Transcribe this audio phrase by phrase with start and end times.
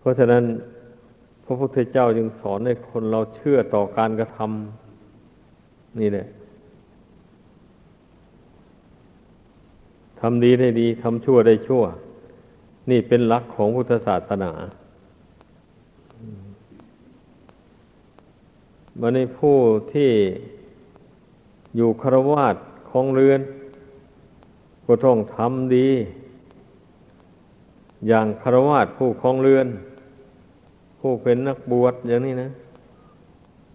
[0.00, 0.44] เพราะฉะนั้น
[1.44, 6.26] พระพุทธเจ้าจึงสอนให้คนเราเชื่อต่อการกระทำนี่แหละ
[10.20, 11.82] ทำดีได้ดีทำชั่วได้ชั่ว
[12.90, 14.52] นี่เป็นหลักของพุทธศาสนา
[19.00, 19.56] วันนี้ผู้
[19.92, 20.10] ที่
[21.76, 22.56] อยู่ครวาส
[22.90, 23.40] ของเรือน
[24.86, 25.88] ก็ต้องทำดี
[28.08, 29.66] อย่างครวาสผู้คองเรือน
[31.00, 32.50] ผู้เป็นนักบวชอย่างนี้นะ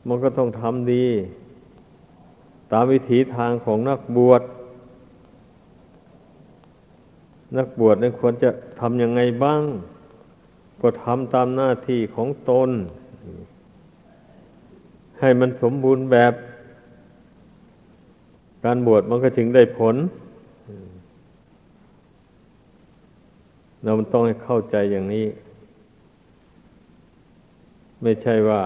[0.08, 1.06] มันก็ต้องทำดี
[2.72, 4.42] ตามวิถีทางของนักบวช
[7.58, 9.62] นักบวชนั้นควรจะทำยังไงบ้าง
[10.82, 12.70] ก็ทำตามหน้าที่ของตน
[15.20, 16.34] ให้มันสมบูรณ์แบบ
[18.66, 19.96] การบวชมันก็ถึงได้ผล
[23.84, 25.26] เราต้องให้เข้าใจอย่างนี้
[28.02, 28.62] ไม่ใช่ว่า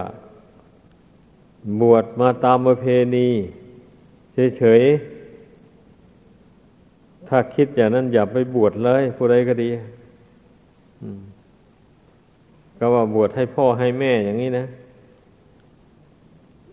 [1.81, 2.85] บวชมาตามประเพ
[3.16, 3.27] ณี
[4.58, 4.89] เฉยๆ
[7.27, 9.69] ถ้าคิดอย่างนั้นอย่าไปบวชเลยผู้ใดก็ดี
[12.80, 14.66] ก็ว่าบวชให้พ่อให้แม่อย่างนี้นะ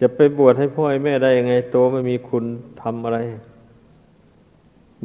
[0.00, 2.44] จะไปบวชให้พ่อให้แม่ได้ยังไง ตัวไม่มีคุณ
[2.82, 3.18] ทำอะไร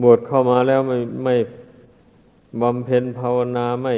[0.04, 1.36] บวชเข้ามาแล้วไม่ไม่
[2.62, 3.96] บำเพ็ญภาวนาไม่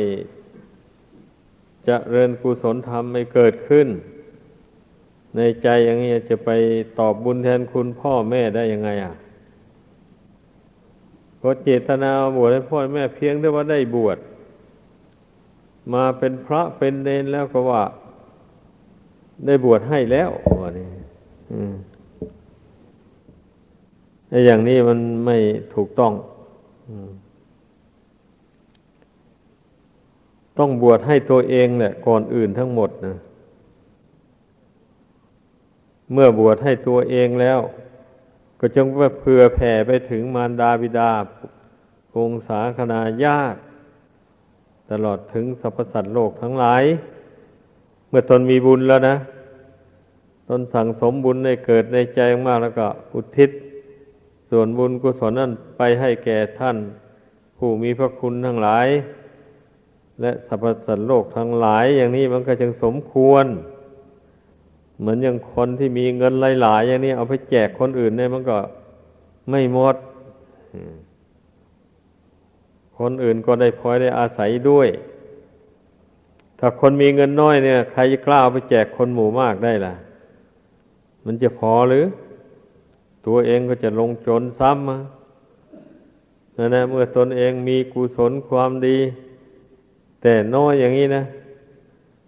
[1.87, 3.87] จะเริญกุศลธรรมไม่เกิดขึ้น
[5.35, 6.49] ในใจอย่างนี้จะไป
[6.99, 9.13] ตอบบุญแทนคุณพ่อแม่ได้ยังไงอะ
[11.39, 14.17] พอเจตนาบวชให้พ่อแม่เพียงได้ว่าได้บวช
[15.93, 17.83] มาเป็นพระเป็นเนนแล้วก็ว่า
[19.45, 20.29] ได้บวชให้แล้ว
[20.61, 20.87] ว่านี่
[24.45, 25.37] อย่างนี้มันไม่
[25.75, 26.13] ถูกต้อง
[30.57, 33.17] ต้องบวชให้ตัวเองแหละก่อนอื่นทั้งหมดนะ
[36.11, 37.59] เมื่อบวชให้ตัวเองแล้ว
[38.59, 38.87] ก็จง
[39.19, 41.11] เผื่อแผ่ไปถึงมารดาบิดา
[42.11, 43.59] พงศาคณาญาติ
[44.91, 46.83] ตลอดถึงสรรพสัตว์โลกทั้งหลาย
[48.09, 49.15] เมื่อตนมีบุญแล้วนะ
[50.49, 53.49] ตนสั่งสมบุญในเกิดในใจมากแล้วก็อุทิศ
[54.49, 56.77] ส่วนบุญกุศลนั้นไปให้แก่ท่าน
[57.57, 58.87] ผู้มีพระคุณทั้งหลาย
[60.21, 63.45] และสรรพสัตว์โลกทั้งหลายอย่างนี้มันก็จึงสมควร
[64.99, 68.57] เหมือนอย่างคนที่มีเงินหลาย ๆ อย่างนี้เอาไปแจกคนอื่นเนี่ยมันก็
[69.49, 69.95] ไม่หมด
[72.99, 74.87] คนอื่นก็ได้พลอยได้อาศัยด้วย
[76.59, 79.93] ถ้าคนมีเงินน้อยเนี่ย ใครจะกล้าเอาไปแจกคนหมู่มากได้ล่ะ
[81.25, 82.05] มันจะพอหรือ
[83.25, 88.97] ตัวเองก็จะลงจนซ้ำนั่นนะเมื่อตนเองมีกุศลความดี
[90.23, 91.23] แต่น้อยอย่างนี้นะ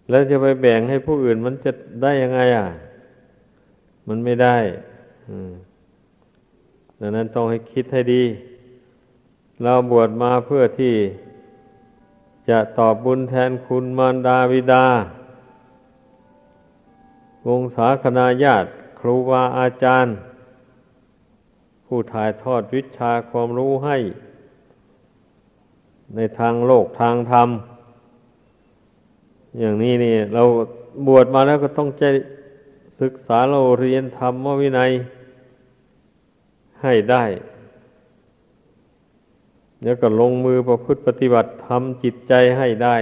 [0.09, 2.67] แล้วจะไปแบ่งให้ผู้อื่นมันจะได้ยังไงอะ
[4.07, 4.57] มันไม่ได้
[6.99, 8.23] ดังนั้นต้องให้คิดให้ดี
[9.63, 10.95] เราบวชมาเพื่อที่
[12.49, 14.85] จะตอบบุญแทนคุณมารดาวิดา
[17.47, 18.67] วงศาคณาญาติ
[18.99, 20.13] ครูบาอาจารย์
[21.85, 23.97] ผู้ถ่ายทอดวิชาความรู้ให้
[26.15, 27.49] ในทางโลกทางธรรม
[29.59, 30.43] อย่างนี้นี่ เรา
[31.07, 32.03] บวชมาแล้วก็ต้องใจ
[33.01, 34.91] ศึกษาเราเรียนธรรมวินัย
[36.81, 37.23] ให้ได้
[39.83, 42.97] แล้วก็ลงมือประพฤติปฏิบัติทำจิตใจให้ได้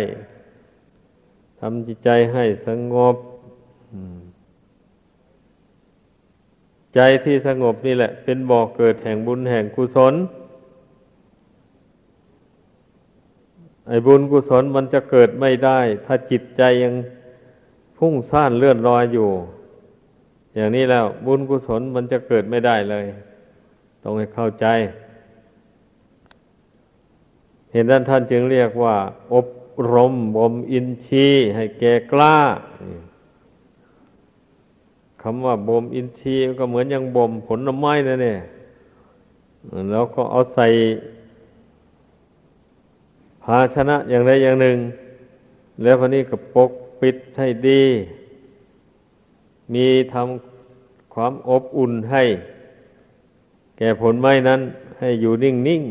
[1.60, 3.16] ทำจิตใจให้สงบ
[6.96, 10.14] ใจที่สงบนี่แหละ เป็นบ่อกเกิดแห่งบุญแห่งกุศล
[13.88, 16.94] ไอ้บุญกุศลมันจะเกิดไม่ได้ ถ้าจิตใจยัง
[17.98, 19.30] พุ่งซ่านเลื่อนลอยอยู่
[20.56, 23.06] อย่างนี้แล้ว บุญกุศลมันจะเกิดไม่ได้เลย
[24.02, 24.66] ต้องให้เข้าใจ
[27.72, 28.96] เห็นด้านท่านจึงเรียกว่า
[29.34, 29.48] อบ
[29.94, 32.38] รมบ่มอินทรีให้แก่กล้า
[35.22, 38.38] คำว่าบ่มอินทรีก็เหมือนอย่างบ่มผลไม้นั่นเนี่
[39.92, 40.68] แล้วก็เอาใส่
[43.44, 44.78] ภาชนะอย่างใดอย่างหนึ่ง
[45.82, 47.84] แล้วพอนี้ก็ปกปิดให้ดี
[49.74, 52.24] มีทำความอบอุ่นให้
[53.78, 54.62] แก่ผลไม้นั้น
[55.00, 55.84] ให้อยู่นิ่งนิ่ง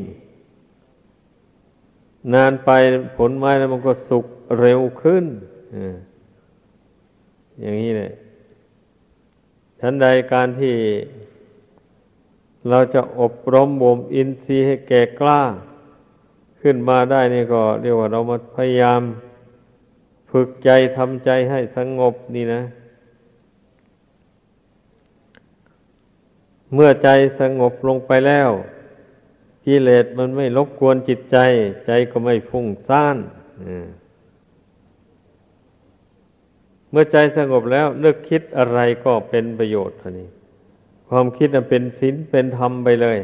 [2.33, 2.71] นานไป
[3.17, 4.27] ผลไม้นั้นมันก็สุก
[4.61, 5.25] เร็วขึ้น
[7.61, 8.13] อย่างนี้เลย
[9.81, 10.77] ฉันใดการที่
[12.69, 15.43] เราจะอบรมบ่มอินทรีย์ให้แก่กล้า
[16.63, 19.03] ขึ้นมาได้นี่ก็เรียกว่าเรามาพยายาม
[20.31, 22.63] ฝึกใจทำใจให้สงบนี่นะ
[26.75, 27.09] เมื่อใจ
[27.41, 28.51] สงบลงไปแล้ว
[29.67, 31.39] กิเลสมันไม่รบกวนจิตใจ
[31.87, 33.17] ใจก็ไม่ฟุ้งซ่าน
[36.91, 40.29] เมื่อใจสงบแล้วนึกคิดอะไรก็เป็นประโยชน์ท่านี้
[41.09, 43.19] ความคิดเป็นศีลเป็นธรรมไปเลย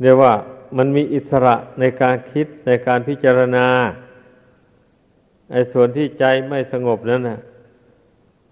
[0.00, 0.32] เรียกว่า
[0.76, 3.66] มันมีอิสระในการคิดในการพิจารณา
[5.52, 7.38] ไอ้ส่วนที่ใจไม่สงบนั้นนะ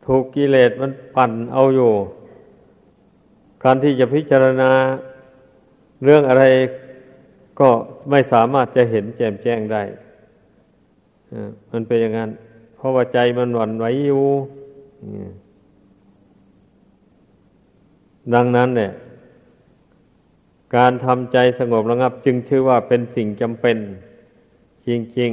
[0.07, 1.93] ถูกกิเลสมันปั่นเอาอยู่
[3.65, 4.71] การที่จะพิจารณา
[6.05, 6.45] เรื่องอะไร
[7.61, 7.69] ก็
[8.11, 9.83] ไม่สามารถจะเห็นแจ่มแจ้งได้
[11.71, 12.31] มันเป็นอย่างนั้น
[12.77, 14.25] เพราะว่าใจมันหวั่นไหวอยู่
[18.35, 18.93] ดังนั้นเนี่ย
[20.77, 23.77] การทำใจสงบระงับ จึงชื่อว่าเป็นสิ่งจำเป็น
[24.87, 24.89] จ
[25.19, 25.33] ริง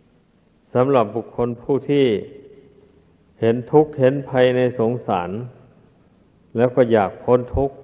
[0.00, 2.06] ๆสำหรับบุคคลผู้ที่
[3.40, 5.30] เห็นทุกข์เห็นภัยในสงสาร
[6.56, 7.76] แล้วก็อยากพ้นทุกข์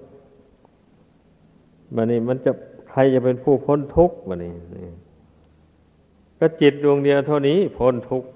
[1.94, 2.52] บันนี้มันจะ
[2.90, 4.52] ใครจะเป็นผู้พ้นทุกข์บันนี้
[6.38, 8.28] ก็จิตดวงเดียวเท่านี้พ้นทุกข์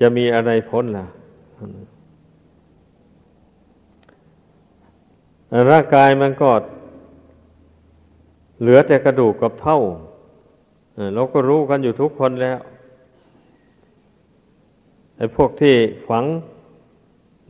[0.00, 1.06] จะมีอะไรพ้นล่ะ
[5.70, 6.50] ร่างกายมันก็
[8.60, 9.78] เหลือแต่กระดูกกับเท่า
[11.14, 12.58] เราก็รู้กันอยู่ทุกคนแล้ว
[15.16, 15.74] ไอ้พวกที่
[16.08, 16.24] ฝัง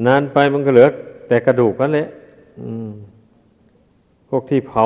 [0.07, 0.89] นานไปมันก็เหลือ
[1.29, 2.09] แต่กระดูกนั่นแหละ
[4.29, 4.85] พวกที่เผา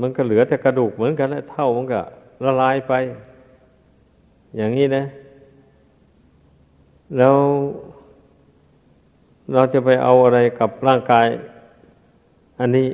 [0.00, 2.00] มันก็เหลือแต่กระดูกเหมือนกันแล้วเท่ามันก็
[2.44, 2.92] ละลายไป
[4.56, 5.04] อย่างนี้นะ
[7.16, 7.34] แล้ว
[9.52, 11.26] เราจะไปเอาอะไรกับร่างกาย
[12.60, 12.88] อันนี้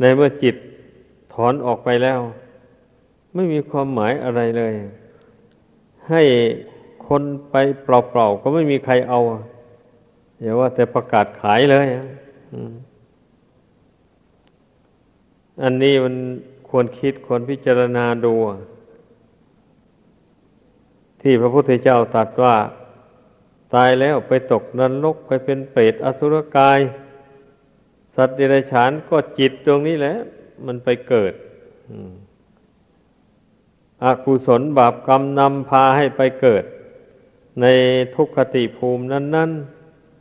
[0.00, 0.56] ในเมื่อจิต
[1.46, 2.20] อนออกไปแล้ว
[3.34, 4.74] ไม่มีความหมายอะไรเลย
[6.10, 6.22] ให้
[7.06, 9.20] คนไปเปล่าๆก็ไม่มีใครเอา
[10.40, 11.86] อย่าว่าแต่ประกาศขายเลย
[15.62, 16.14] อันนี้มัน
[16.68, 18.34] ควรคิดควรพิจารณาดู
[21.20, 22.56] ที่พระพุทธเจ้าตรัสว่า
[23.74, 26.78] ตายแล้วไปตกนรกไปเป็นเปรตอสุรกาย
[28.16, 30.16] สัตว์เดรัจฉานก็จิตตรงนี้แหละ
[30.66, 31.32] มันไปเกิด
[34.04, 36.64] อกุศลบาปกรรมนำพาให้ไปเกิด
[37.60, 37.66] ใน
[38.14, 39.50] ทุกขติภูมินั้น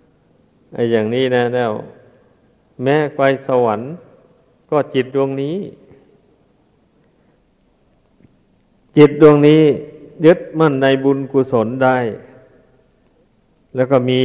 [0.01, 1.71] ๆไอ้อย่างนี้นะแล้ว
[2.83, 3.89] แม้ไปสวรรค์
[4.69, 5.57] ก็จิตดวงนี้
[8.97, 9.61] จิตดวงนี้
[10.25, 11.97] ยึดมั่นในบุญกุศลได้
[13.75, 14.23] แล้วก็มี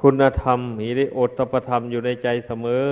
[0.00, 2.88] คุณธรรมมีได้อดตปธรรมอยู่ในใจเสมอ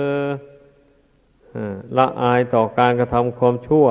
[1.97, 3.87] ละอายต่อการกระทำความชั่ว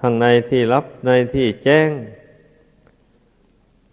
[0.00, 1.90] ทั้งในที่รับในที่แจ้ง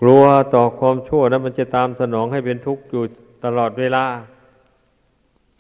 [0.01, 0.23] กลัว
[0.55, 3.03] ต่อความชั่วนั้นมันจะตามสนองให้เป็นทุกข์อยู่
[3.43, 4.05] ตลอดเวลา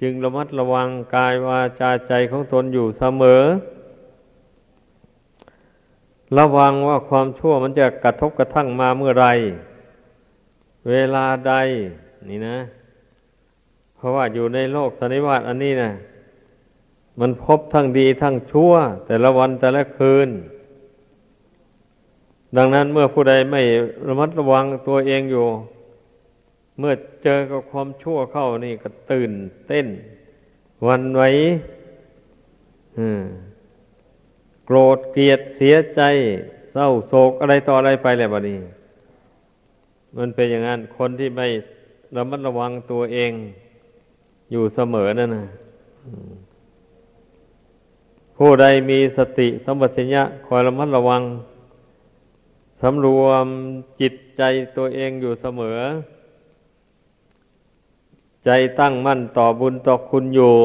[0.01, 3.43] จึงระมัดระวังกายวาจาใจของตนอยู่เสมอ
[6.37, 9.27] ระวังว่าความชั่วมันจะกระทบกระทั่งมาเมื่อไร
[10.89, 11.53] เวลาใด
[12.29, 12.57] นี่นะ
[13.95, 15.91] เพราะว่าอยู่ในโลกสันนิวาตอันนี้นะ
[17.19, 18.73] มันพบทั้งดีทั้งชั่ว
[19.07, 20.29] แต่ละวันแต่ละคืน
[22.57, 23.61] ดังนั้นเมื่อผู้ใดไม่
[24.07, 25.45] ระมัดระวังตัวเองอยู่
[26.79, 29.31] เมื่อเจอกับความชั่วเข้านี่ก็ตื่น
[29.67, 29.87] เต้น
[30.87, 31.23] วันไหว
[34.65, 36.01] โกรธเกลียดเสียใจ
[36.73, 38.59] เศร้าโศกอะไรต่ออะไรไปแหละบัดนี้
[40.17, 41.47] มันเป็นอย่างนั้นคนที่ไม่
[42.15, 43.31] ระมัดระวังตัวเอง
[44.51, 45.45] อยู่เสมอนั่นนะ
[48.43, 51.21] ผู้ใดมีสติสัมปชัญญะคอยระมัดระวัง
[52.81, 53.45] สำรวม
[54.01, 54.41] จิตใจ
[54.77, 55.79] ตัวเองอยู่เสมอ
[58.45, 60.55] ใจตั้งมั่นต่อบุญต่อคุณอยู่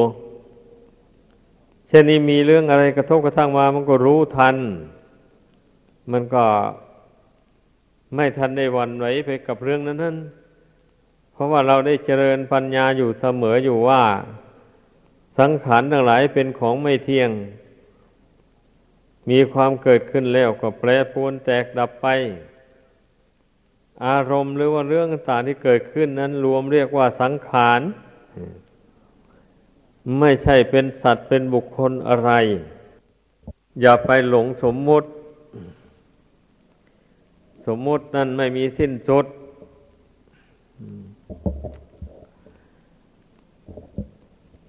[1.87, 4.55] เช่นนี้มีเรื่องอะไรกระทบกระทั่งมามันก็รู้ทัน
[6.11, 6.45] มันก็
[8.15, 10.17] ไม่ทันได้วันไหวไปกับเรื่องนั้นนั้น
[11.33, 14.03] เพราะว่าเราได้เจริญปัญญาอยู่เสมออยู่ว่า
[15.39, 17.31] สังขารทั้งหลายเป็นของไม่เที่ยง
[19.29, 22.07] มีความเกิดขึ้นแล้วก็แปรปรวนแตกดับไป
[24.05, 27.81] อารมณ์หรือว่าเรื่องต่างที่เกิดขึ้นนั้นรวมเรียกว่าสังขาร
[30.19, 32.31] ไม่ใช่เป็นสัตว์เป็นบุคคลอะไร
[33.81, 35.07] อย่าไปหลงสมมุติ
[37.67, 39.25] สมมุตินั้นไม่มีสิ้นสุด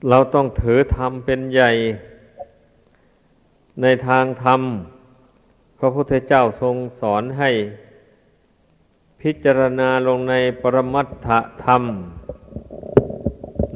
[0.08, 1.70] เราต้องถือธรรมเป็นใหญ่
[3.82, 4.62] ในทางธรรม
[5.78, 7.50] พระพุทธเจ้าทรงสอนให้
[9.20, 11.28] พิจารณาลงในปรมัตถ
[11.64, 11.82] ธรรม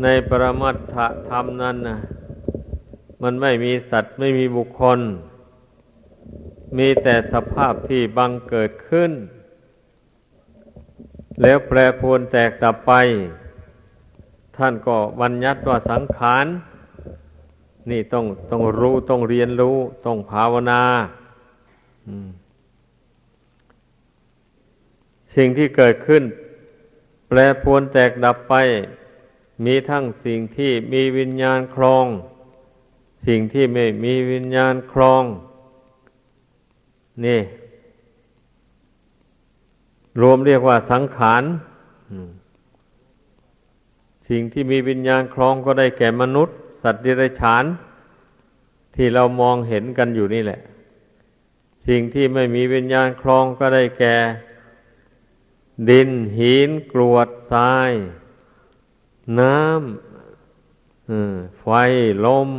[0.03, 0.97] ในปรมัตถ
[1.31, 1.99] ธรรมนั้นนะ
[3.23, 5.01] มันไม่มีสัตว์ไม่มีบุคคล
[6.79, 9.13] มีแต่สภาพที่บังเกิดขึ้น
[11.43, 12.93] แล้วแปรปรวนแตกดับไป
[14.57, 16.47] ท่านก็บัญญัติว่าสังขาร
[17.91, 20.83] นี่ต้องต้องรู้ต้องเรียนรู้ ต้องภาวนา
[25.35, 26.23] สิ่งที่เกิดขึ้น
[27.29, 28.55] แปรปรวนแตกดับไป
[29.65, 32.07] มีทั้งสิ่งที่มีวิญญาณครอง
[33.27, 35.25] สิ่งที่ไม่มีวิญญาณครอง
[37.27, 37.41] นี่
[40.21, 41.43] รวมเรียกว่าสังขาร
[44.29, 47.65] สิ่งที่มีวิญญาณครองก็ได้แก่มนุษย์ สัตว์ดิเรกชัน
[48.97, 50.61] ที่เรามองเห็นกันอยู่นี่แหละ
[51.87, 54.17] สิ่งที่ไม่มีวิญญาณครองก็ได้แก่
[55.91, 57.93] ดินหินกรวดทราย
[59.41, 61.67] น้ำไฟ
[62.27, 62.51] ลม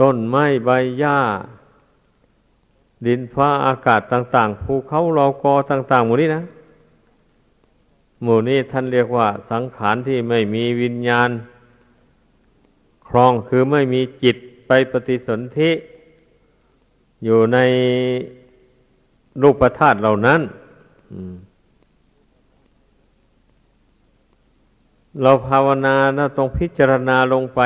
[0.00, 1.20] ต้นไม้ใบหญ้า
[3.06, 6.42] ดินฟ้าอากาศต่าง ๆ ภูเขาเรากอต่างๆหมู่นี้นะ
[8.22, 11.30] หมู่นี้ท่านเรียกว่าสังขารที่ไม่มีวิญญาณ
[13.10, 14.36] ครองคือไม่มีจิต
[14.66, 15.70] ไปปฏิสนธิ
[17.24, 17.58] อยู่ใน
[19.42, 20.40] รูปธาตุเหล่านั้น
[25.22, 27.60] เราภาวนานะต้องพิจารณาลงไป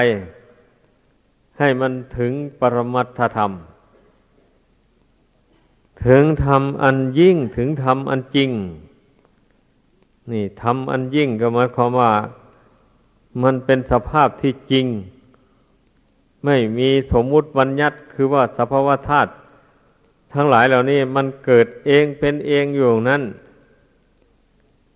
[1.58, 3.52] ให้มันถึงปรมัตถธรรม
[6.06, 8.50] ถึงธรรมอันยิ่งถึงธรรมอันจริง
[10.30, 12.12] นี่ธรรมอันยิ่งก็หมายความว่า
[13.42, 14.86] มันเป็นสภาพที่จริง
[16.44, 19.30] ไม่มีสมมุติบัญญัติคือว่าสภาวธาตุ
[20.32, 23.22] ทั้งหลายเหล่านี้มันเกิดเองเป็นเองอยู่นั้น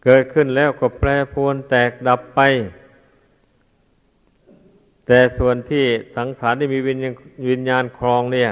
[0.05, 2.41] เกิดขึ้นแล้วก็แปรปรวนแตกดับไป
[5.07, 5.85] แต่ส่วนที่
[6.17, 7.15] สังขารที่มีวิญญาณ
[7.51, 8.51] วิญญาณครองเนี่ย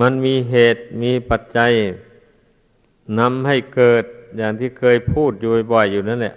[0.00, 1.72] มันมีเหตุมีปัจจัย
[3.18, 4.04] นำให้เกิด
[4.38, 6.34] อย่างที่เคยพูดอยู่บ่อยอยู่นั่นแหละ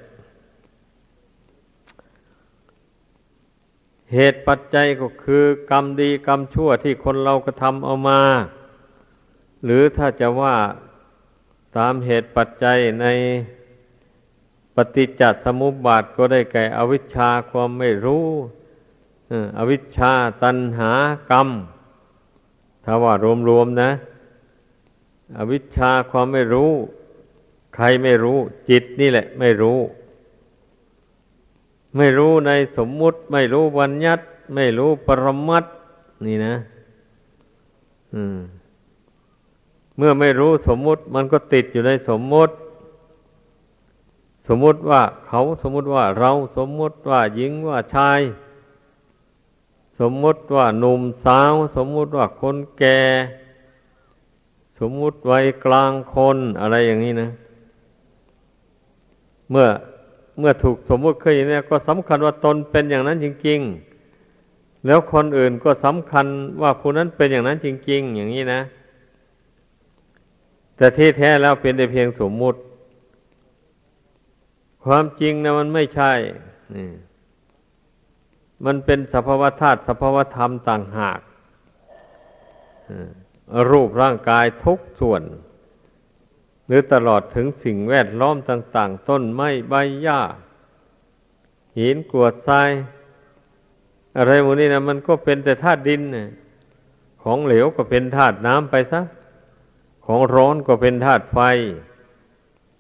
[4.14, 8.22] เหตุปัจจัยก็คือกรรมดีกรรมชั่วที่คนเรากระทำเอามา
[9.64, 10.56] หรือถ้าจะว่า
[11.78, 13.06] ตามเหตุปัจจัยใน
[14.76, 18.28] ปฏิจจสมุปบาทก็ได้แก่อวิชชาความไม่รู้
[19.58, 20.12] อวิชชา
[20.44, 20.92] ตัณหา
[21.32, 21.48] กรรม
[22.84, 23.14] ถ้าว่า
[23.50, 23.92] รวมๆนะ
[25.38, 26.72] อวิชชาความไม่รู้
[27.76, 28.38] ใครไม่รู้
[28.70, 29.80] จิตนี่แหละ ไม่รู้
[31.98, 34.20] ไม่รู้ในสมมุติ ไม่รู้วัญญัต
[34.56, 35.66] ไม่รู้ปรมัต
[36.26, 36.56] นี่นะ
[39.98, 42.54] เมื่อไม่รู้สมมุติ มันก็ติดอยู่ในสมมุติ
[44.48, 48.22] สมมุติว่าเขาสมมุติว่าเราสมมุติว่าหญิงว่าชาย
[50.00, 53.00] สมมุติว่าหนุ่มสาว สมมุติว่าคนแก่
[54.80, 57.30] สมมุติวัยกลางคนอะไรอย่างนี้นะ
[59.50, 59.68] เมื่อ
[60.40, 63.60] เมื่อถูกสมมติขึ้นอย่างนี้ก็สำคัญว่าตนเป็นอย่างนั้นจริง
[64.24, 66.26] ๆ แล้วคนอื่นก็สำคัญ
[66.62, 68.62] ว่าผู้นั้นเป็นอย่างนั้นจริง ๆ อย่างนี้นะ
[70.78, 72.60] แต่ที่แท้แล้วเป็นแต่เพียงสมมุติ
[74.84, 76.12] ความจริงนะมันไม่ใช่
[76.76, 76.90] นี่
[78.66, 81.20] มันเป็นสภาวธาตุสภาวธรรมต่างหาก
[83.72, 85.22] รูปร่างกายทุกส่วน
[86.68, 90.22] หรือตลอดถึงสิ่งแวดล้อมต่าง ๆ ต้นไม้ใบหญ้า
[91.78, 92.70] หินกรวดทราย
[94.18, 96.30] อะไรหมดนี้นะมันก็เป็นแต่ธาตุดินนะ
[97.24, 99.02] ของเหลวก็เป็นธาตุน้ำไปซะ
[100.06, 101.40] ของร้อนก็เป็นธาตุไฟ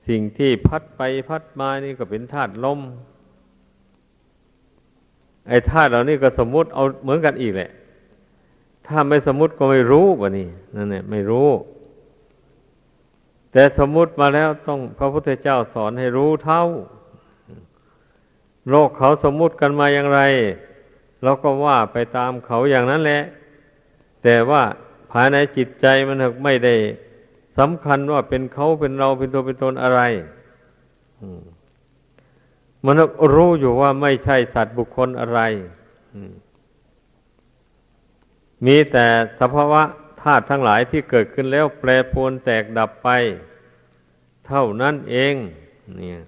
[0.08, 2.80] สิ่งที่พัดไปพัดมานี่ก็เป็นธาตุลม
[5.48, 7.70] ไอ้ธาตุเหล่านี้ก็สมมุติเอาเหมือนกันอีกแหละ
[8.88, 11.50] ถ้าไม่สมมุติก็ไม่รู้วะนี่นั่นแหละไม่รู้
[13.54, 16.64] แต่สมมุติมาแล้วต้องพระพุทธเจ้าสอนให้รู้เท่า
[18.70, 20.22] โลกเขาสมมุติกันมาอย่างไร
[21.24, 23.22] เราก็ว่าไปตามเขาอย่างนั้นแหละ
[24.24, 24.62] แต่ว่า
[25.12, 26.76] ภายในจิตใจมันไม่ได้
[27.58, 30.02] สำคัญว่าเป็นเขาเป็นเราเป็นตัวเป็นตนอะไร
[32.86, 32.96] มัน
[33.36, 35.40] รู้อยู่ว่าไม่ใช่สัตว์บุคคลอะไร
[38.66, 39.06] มีแต่
[39.40, 39.84] สภาวะ
[40.24, 43.10] ธาตุทั้งหลายที่เกิดขึ้นแล้วแปรปรวนแตกดับไป
[44.48, 45.36] เท่านั้นเอง
[45.96, 46.20] เนี่ย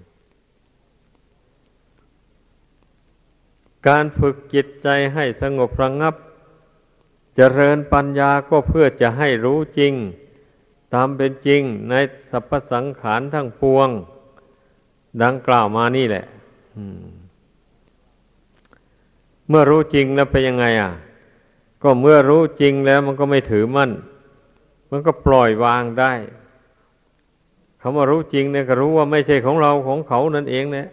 [3.88, 6.16] การฝึกจิตใจให้สงบระงงับ
[7.36, 9.94] เจริญปัญญาก็เพื่อจะให้รู้จริง
[10.94, 11.94] ตามเป็นจริงใน
[12.32, 13.90] สรรพสังขารทั้งปวง
[15.24, 16.26] ดังกล่าวมานี่แหละ
[19.48, 20.92] เมื่อรู้จริงแล้วเป็นยังไง อะ
[21.86, 23.92] ก็เมื่อรู้จริงแล้วมันก็ไม่ถือมั่น
[24.92, 26.14] มันก็ปล่อยวางได้
[27.82, 30.88] คำว่ารู้จริงเนี่ยก็รู้ว่าไม่ใช่ของเราของเขานั่นเองเนี่ย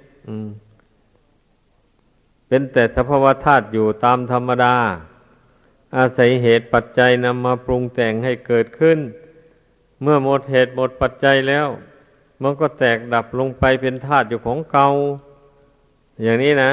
[2.49, 4.75] เป็นแต่สภาวธาตุอยู่ตามธรรมดา
[5.96, 8.99] อาศัยเหตุปัจจัยนำมาปรุงแต่งให้เกิดขึ้น
[10.02, 11.66] เมื่อหมดเหตุหมดปัจจัยแล้ว
[12.42, 14.88] มันก็แตกดับลงไปเป็นธาตุอยู่ของเกา
[16.22, 16.72] อย่างนี้นะ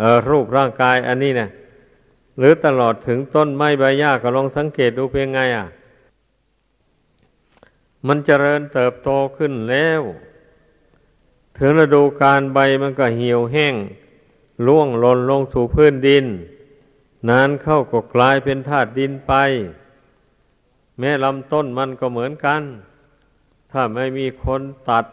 [0.00, 1.48] ออรูปร่างกายอันนี้นะ
[2.38, 5.66] หรือตลอดถึงต้นไม้ใบหญ้าก็ลองสังเกตดูเพียงไงอะ
[8.06, 10.02] มันเจริญเติบโตขึ้นแล้ว
[11.58, 13.74] ถึงฤดูการใบมันก็เหี่ยวแห้ง
[14.66, 16.24] ล่วงหล่นลงสู่พื้นดิน
[17.28, 19.32] นานเข้าก็กลายเป็นธาตุดินไป
[20.98, 22.62] แม้ลำต้นมันก็เหมือนกัน
[23.72, 25.04] ถ้าไม่มีคนตัด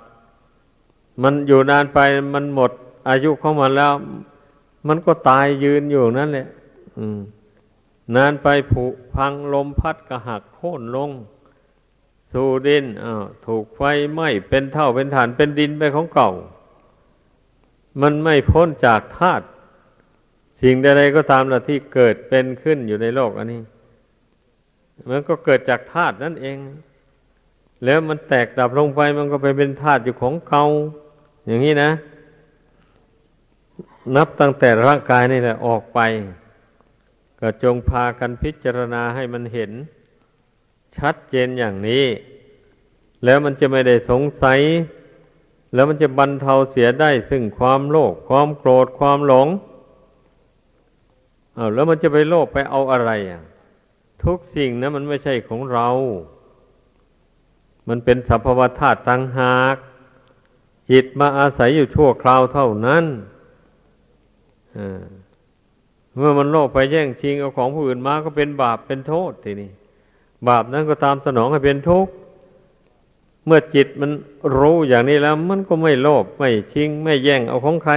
[1.22, 2.00] มันอยู่นานไป
[2.34, 2.72] มันหมด
[3.10, 3.94] อายุของมันแล้ว
[4.88, 6.48] มันก็ตายยืนอยู่นั่นแหละ
[8.15, 11.11] นานไปผุพังลมพัดกระหักโค่นลง
[12.33, 13.81] สู่ดินอ้าวถูกไฟ
[14.13, 16.31] ไหม้เป็นเท่าเป็นฐานเป็นดินไปของเก่า
[18.01, 19.45] มันไม่พ้นจากธาตุ
[20.61, 23.61] สิ่งใดๆก็ตามละที่เกิดเป็นขึ้นอยู่ในโลกอันนี้
[25.09, 26.57] มันก็เกิดจากธาตุนั่นเอง
[27.85, 30.65] แล้วมันแตกดับลงไปมันก็ไปเป็นธาตุอยู่ของเก่า
[31.47, 31.91] อย่างนี้นะ
[34.15, 35.99] นับตั้งแต่ร่างกายนี่แหละออกไป
[37.47, 39.71] ก็จงพากันพิจารณาให้มันเห็น
[40.97, 42.05] ชัดเจนอย่างนี้
[43.23, 44.59] แล้วมันจะไม่ได้สงสัย
[45.73, 49.47] แล้วมันจะบรรเทาเสียได้ซึ่งความโลภความโกรธความหลง
[51.55, 53.43] เอาแล้วมันจะไปโลภไปเอาอะไรอะ
[54.23, 55.87] ทุกสิ่งนะมันไม่ใช่ของเรา
[57.87, 59.75] มันเป็นสัพพวธาตุตังหาก
[60.91, 63.03] จิตมาอาศัยอยู่ชั่วคราวเท่านั้น
[64.77, 65.05] อ่า
[66.17, 69.69] เมื่อมันโลภไปแย่งชิงเอาของผู้อื่นมาก็เป็นบาปเป็นโทษทีนี้
[70.47, 72.13] บาปนั้นก็ตามสนองให้เป็นทุกข์
[73.45, 74.11] เมื่อจิตมัน
[74.57, 77.93] รู้อย่างนี้แล้ว มันก็ไม่โลภไม่ชิง ไม่แย่งเอาของใคร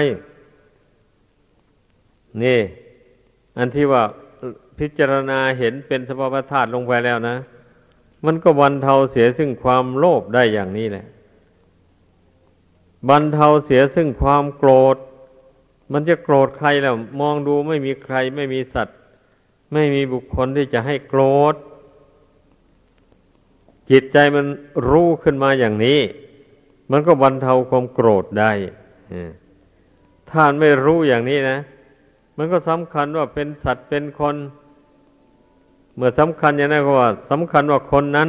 [2.43, 2.61] นี่
[3.59, 4.03] อันที่ว่า
[4.79, 7.37] พิจารณาเห็นเป็นสภาวธาตุลงไปแล้วนะ
[8.25, 11.07] มันก็บรรเทาเสียซึ่งความโลภได้อย่างนี้แหละ
[13.09, 14.97] บรรเทาเสียซึ่งความโกรธ
[15.93, 18.99] มันจะโกรธใครแล้ว มองดูไม่มีใคร ไม่มีสัตว์
[19.73, 21.23] ไม่มีบุคคลที่จะให้โกร
[21.53, 21.55] ธ
[23.91, 24.47] จิตใจมัน
[24.89, 26.01] รู้ขึ้นมาอย่างนี้
[26.91, 28.53] มันก็บรรเทาความโกรธได้
[30.31, 31.59] ถ้าไม่รู้อย่างนี้นะ
[32.37, 34.37] มันก็สำคัญว่าเป็นสัตว์เป็นคน
[35.95, 38.29] เมื่อสำคัญอย่างนั้นก็ว่าสำคัญว่าคนนั้น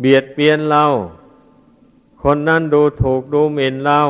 [0.00, 0.84] เบียดเบียนเรา
[2.22, 4.00] คนนั้นดูถูกดูหมิ่นเรา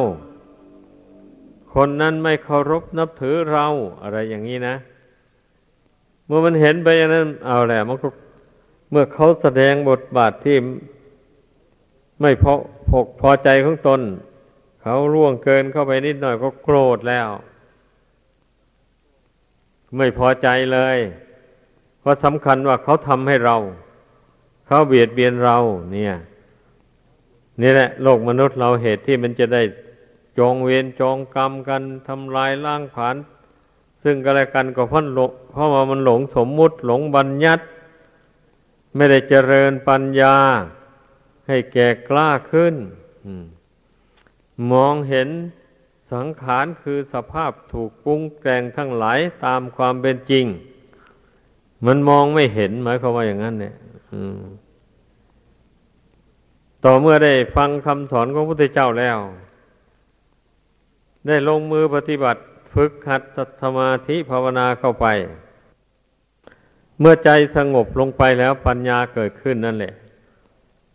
[1.74, 3.66] คนนั้นไม่เคารพนับถือเรา
[4.02, 4.74] อะไรอย่างนี้นะ
[6.26, 8.08] เมื่อมันเห็นไปอย่างนั้น เอาแหละมันก็
[8.90, 10.56] เมื่อเขาแสดงบทบาทที่
[12.20, 12.54] ไม่พอ
[12.90, 14.00] พกพอใจของตน
[14.82, 17.28] เขาล่วงเกินเข้าไปนิดหน่อยก็โกรธแล้ว
[19.96, 20.98] ไม่พอใจเลย
[22.00, 23.56] เพราะสำคัญว่าเขาทำให้เรา
[24.66, 25.56] เขาเบียดเบียนเรา
[25.92, 26.14] เนี่ย
[27.62, 29.62] นี่แหละ โลกมนุษย์เราเหตุที่มันจะได้
[30.38, 33.16] จองเวรจองกรรมกันทำลายล้างผาน
[34.02, 37.64] ซึ่งกันและกันก็เพราะหลงเพราะว่ามันหลงสมมุติหลงบัญญัติ
[38.94, 40.36] ไม่ได้เจริญปัญญา
[41.46, 42.74] ให้แก่กล้าขึ้น
[44.72, 45.28] มองเห็น
[46.12, 50.44] สังขารคือสภาพถูกปรุงแต่งทั้งหลายตามความเป็นจริง
[51.86, 53.74] มันมองไม่เห็นหมายความว่าอย่างนั้น เนี่ย
[56.84, 59.18] ต่อเมื่อได้ฟังคำสอนของพระพุทธเจ้าแล้ว
[61.26, 62.40] ได้ลงมือปฏิบัติ
[62.74, 63.22] ฝึกหัด
[63.62, 65.06] สมาธิภาวนาเข้าไป
[67.00, 69.94] เมื่อใจสงบลงไปแล้วปัญญาเกิดขึ้นนั่นแหละ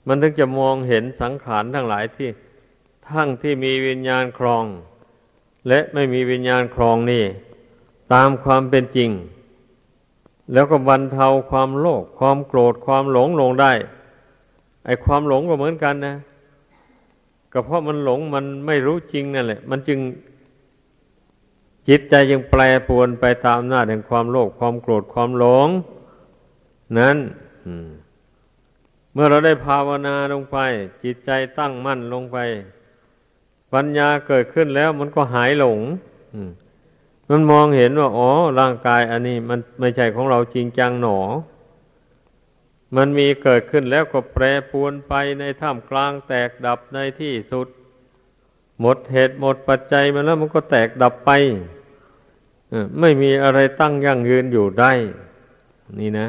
[0.07, 2.29] มันถึงจะมองเห็นสังขารทั้งหลายที่
[3.09, 4.63] ทั้งที่มีวิญญาณครอง
[5.67, 7.23] และไม่มีวิญญาณครองนี่
[8.13, 9.09] ตามความเป็นจริง
[10.53, 13.73] แล้วก็บรรเทาความโลภความโกรธความหลงลงได้
[14.85, 16.15] ไอความหลงก็เหมือนกันนะ
[17.53, 19.99] ก็เพราะมันหลงมันไม่รู้จริงนั่นแหละ มันจึง
[21.87, 25.69] จิตใจยังแปรปวนไปตามหน้าแห่งความโลภความโกรธความหลง
[26.97, 27.17] นั้น
[29.13, 30.57] เมื่อเราได้ภาวนาลงไป
[31.03, 32.37] จิตใจตั้งมั่นลงไป
[33.73, 35.79] ปัญญาเกิดขึ้นแล้วมันก็หายหลง
[37.29, 41.19] มันมองเห็นว่า อ๋อ ร่างกายอันนี้มันไม่ใช่ของเราจริงจังหนอ
[42.95, 47.67] มันมีเกิดขึ้นแล้วก็แปรปวนไปในท่ามกลางแตกดับในที่สุด
[48.81, 51.31] หมดเหตุหมดปัจจัยมาแล้วมันก็แตกดับไป
[52.99, 54.91] ไม่มีอะไรตั้งยั่งยืนอยู่ได้
[55.99, 56.27] นี่นะ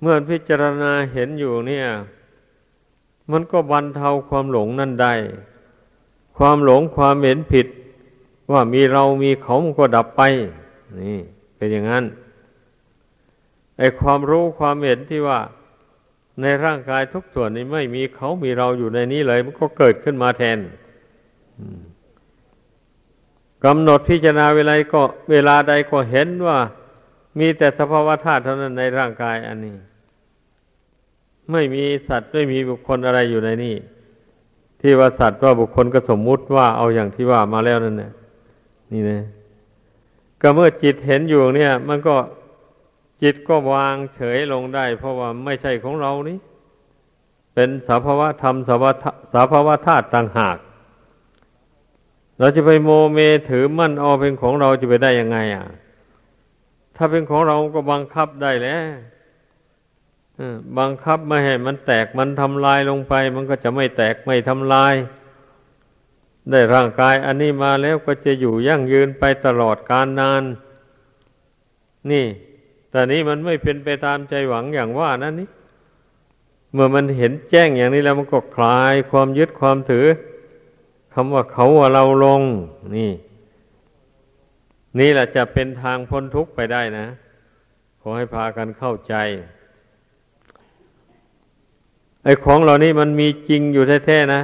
[0.00, 1.86] เมื่อพิจารณาเห็นอยู่เนี่ย
[3.30, 5.14] มันก็บรรเทาความหลงนั่นได้
[6.36, 7.66] ความหลงความเห็นผิด
[8.52, 10.22] ว่ามีเรามีเขามันก็ดับไป
[11.02, 11.18] นี่
[11.56, 12.04] เป็นอย่างนั้น
[13.82, 15.40] ไอความรู้ความเห็นที่ว่า
[16.42, 20.58] ในร่างกายทุกส่วนนี้ไม่มีเขามีเราอยู่ในนี้เลย มันก็เกิดขึ้นมาแทน
[23.64, 26.58] กำหนดพิจารณาเวลาก็ เวลาใดก็เห็นว่า
[27.38, 29.76] มีแต่สภาวะธาตุเท่านั้นในร่างกายอันนี้
[31.52, 33.74] ไม่มีสัตว์ไม่มีบุคคลอะไรอยู่ในนี้
[34.80, 38.12] ที่ว่าสัตว์ว่าบุคคลก็สมมุติว่าเอาอย่างที่ว่ามาแล้วนั่นนะ
[38.92, 39.22] นี่นะ
[40.40, 42.14] ก็เมื่อจิตเห็นอยู่เนี่ย มันก็
[43.22, 46.38] จิตก็วางเฉยลงได้ เพราะว่าไม่ใช่ของเรานี่
[47.54, 50.58] เป็นสภาวะธรรมสภาวะธาตุต่างหาก
[52.38, 53.18] เราจะไปโมเม
[53.50, 55.66] ถือมั่นเอาเป็นของเราจะไปได้ยังไง อะ
[56.96, 58.84] ถ้าเป็นของเราก็บังคับได้แล้ว
[60.78, 64.94] บังคับไม่ให้มันแตกมันทำลายลงไป มันก็จะไม่แตกไม่ทำลาย
[66.50, 70.42] ได้ร่างกายอันนี้มาแล้วก็จะอยู่ยั่งยืนไปตลอดกาลนาน
[72.10, 72.26] นี่
[72.92, 75.48] แต่นี้มันไม่เป็นไปตามใจหวังอย่างว่านั่นนี่
[76.72, 80.06] เมื่อมันเห็นแจ้งอย่างนี้แล้วมันก็คลายความยึดความถือ
[81.14, 82.42] คำว่าเขาว่าเราลง
[82.96, 83.12] นี่
[84.98, 87.06] นี่แหละจะเป็นทางพ้นทุกข์ไปได้นะ
[88.00, 89.14] ขอให้พากันเข้าใจ
[92.24, 94.42] ไอ้ของเหล่านี้มันมีจริงอยู่แท้ๆนะ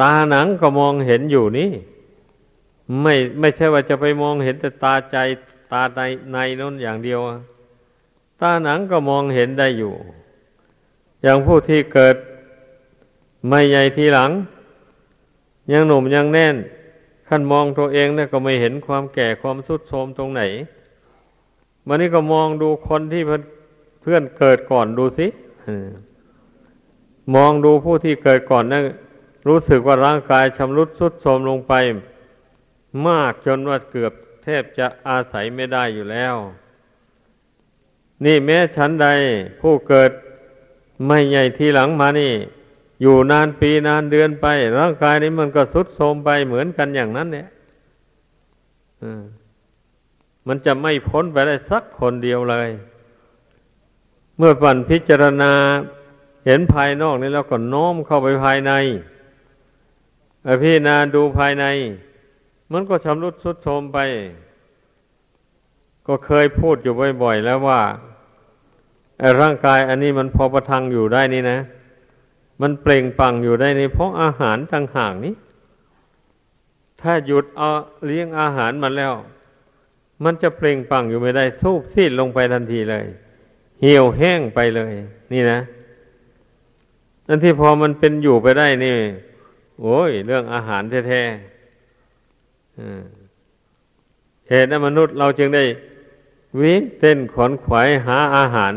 [0.00, 1.70] ตาหนังก็มองเห็นอยู่นี่
[3.02, 5.16] ไม่ไม่ใช่ว่าจะไปมองเห็นแต่ตาใจ
[5.72, 6.00] ตาใน
[6.32, 7.20] ในนั่นอย่างเดียว
[8.40, 9.94] ตาหนังก็มองเห็นได้อยู่
[11.22, 12.16] อย่างผู้ที่เกิด
[13.48, 14.30] ไม่ใหญ่ทีหลัง
[15.72, 16.56] ยังหนุ่มยังแน่น
[17.28, 20.42] ขั้นมองตัวเองเนี่ยก็ไม่เห็นความแก่ความสุดโทมตรงไหน
[21.86, 23.22] วันนี้ก็มองดูคนที่
[24.00, 25.26] เพื่อนเกิดก่อนดูสิ
[27.34, 28.84] มองดูผู้ที่เกิดก่อนนะั่น
[29.48, 31.72] รู้สึกว่าร่างกายชำรุดสุดโทมลงไป
[33.06, 36.34] มากจนว่าเกือบแทบจะอาศัยไม่ได้อยู่แล้ว
[38.24, 39.08] นี่แม้ฉันใด
[39.60, 40.10] ผู้เกิด
[41.06, 42.32] ไม่ใหญ่ทีหลังมานี่
[43.02, 44.46] อยู่นานปีนานเดือนไป
[44.78, 47.46] ร่างกายนี้มันก็สุดโทรมไปเหมือนกันอย่างนั้นเนี่ย
[50.46, 52.68] มันจะไม่พ้นไปได้สักคนเดียวเลย
[54.36, 55.52] เมื่อปั่นพิจารณา
[56.46, 58.72] เห็นภายนอกนี้แล้วก็โน้มเข้าไปภายใน
[60.62, 61.64] พี่นาดูภายใน
[62.72, 63.98] มันก็ชำรุดสุดโทรมไป
[66.06, 67.80] ก็เคยพูดอยู่บ่อยๆแล้วว่า
[69.40, 71.58] ร่างกายอันนี้มันพอประทังอยู่ได้นี่นะ
[72.60, 75.34] มันเปล่งปังอยู่ได้ในเพราะอาหารต่างหากนี้
[77.00, 77.68] ถ้าหยุดเอา
[78.06, 79.14] เลี้ยงอาหารมันแล้ว
[80.24, 83.06] มันจะเปล่งปังอยู่ไม่ได้สูบซีดลงไปทันทีเลย
[83.80, 84.92] เหี่ยวแห้งไปเลย
[85.32, 85.58] นี่นะ
[87.26, 88.96] นั่นที่พอมันเป็นอยู่ไปได้นี่
[89.80, 91.30] โอ้ย เรื่องอาหารแท้ๆ
[94.48, 95.64] เหตุนั้นมนุษย์เราจึงได้
[96.60, 98.74] วิ่งเต้นขวนขวายหาอาหาร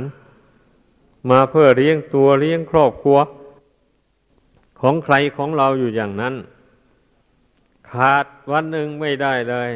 [1.30, 3.18] มาเพื่อเลี้ยงตัวเลี้ยงครอบครัว
[4.80, 6.36] ของใครของเราอยู่อย่างนั้น
[7.92, 9.72] ขาดวันหนึ่งไม่ได้เลย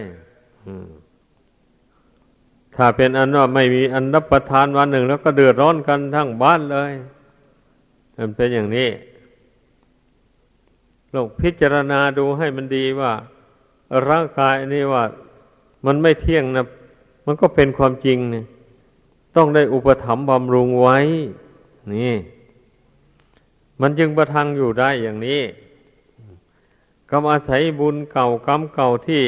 [2.76, 6.92] ถ้าเป็นอันว่าไม่มีอันรับประทานวันหนึ่ง แล้วก็เดือดร้อนกันทั้งบ้านเลย
[8.18, 8.90] มันเป็นอย่างนี้
[11.14, 13.12] ลองพิจารณาดูให้มันดีว่า
[14.10, 15.04] ร่างกายนี้ว่า
[15.86, 16.66] มันไม่เที่ยงนะ
[17.26, 18.46] มันก็เป็นความจริงเนี่ย
[19.38, 20.97] ต้องได้อุปถัมภ์บำรุงไว้
[21.93, 22.13] นี่
[23.82, 25.41] มันจึงประทังอยู่ได้อย่างนี้
[27.10, 29.23] ก็อาศัยบุญเก่ากรรมเก่าที่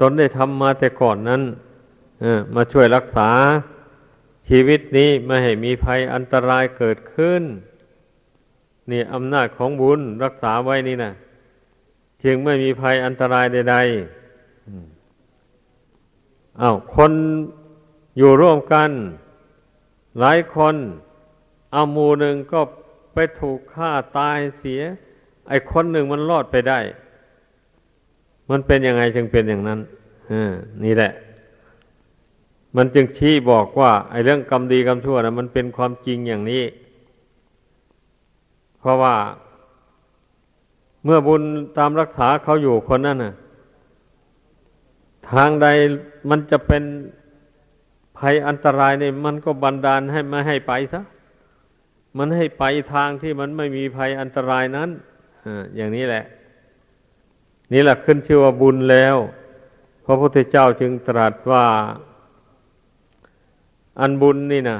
[0.00, 1.42] ตนได้ทำมาแต่ก่อนนั้น
[2.54, 3.30] มาช่วยรักษา
[4.48, 7.42] ชีวิตนี้ไม่ให้มีภัยอันตรายเกิดขึ้น
[8.90, 11.12] นี่อำนาจของบุญรักษาไว้นี่นะ
[12.24, 13.86] จึงไม่มีภัยอันตรายใดๆ
[16.60, 17.12] อา้าวคน
[18.16, 18.90] อยู่ร่วมกัน
[20.20, 20.74] หลายคน
[21.72, 22.60] เอามูหนึ่งก็
[23.14, 24.80] ไปถูกฆ่าตายเสีย
[25.48, 26.80] ไอ้คนหนึ่งมันรอดไปได้
[28.50, 29.80] มันเป็นยังไงจึงเป็นอย่างนั้น
[30.84, 31.12] นี่แหละ
[32.76, 36.64] มันจึงชี้บอกว่า ไอ้เรื่องกรรมดีกรรมชั่วนะมันเป็นความจริงอย่างนี้
[38.78, 39.14] เพราะว่า
[41.04, 41.42] เมื่อบุญ
[41.78, 43.34] ตามรักษาเขาอยู่คนนั้นนะ
[45.30, 45.66] ทางใด
[46.30, 46.82] มันจะเป็น
[48.20, 51.00] ภัยอันตรายเนี่ยมันก็บันดาลให้ไม่ให้ไปซะ
[52.18, 54.88] มันให้ไปทางที่มันไม่มีภัยอันตรายนั้น
[55.44, 56.24] ออย่างนี้แหละ
[57.72, 59.16] นี่แหละขึ้นชื่อว่าบุญแล้ว
[60.04, 61.66] พระพุทธเจ้าจึงตรัสว่า
[64.00, 64.78] อันบุญนี่นะ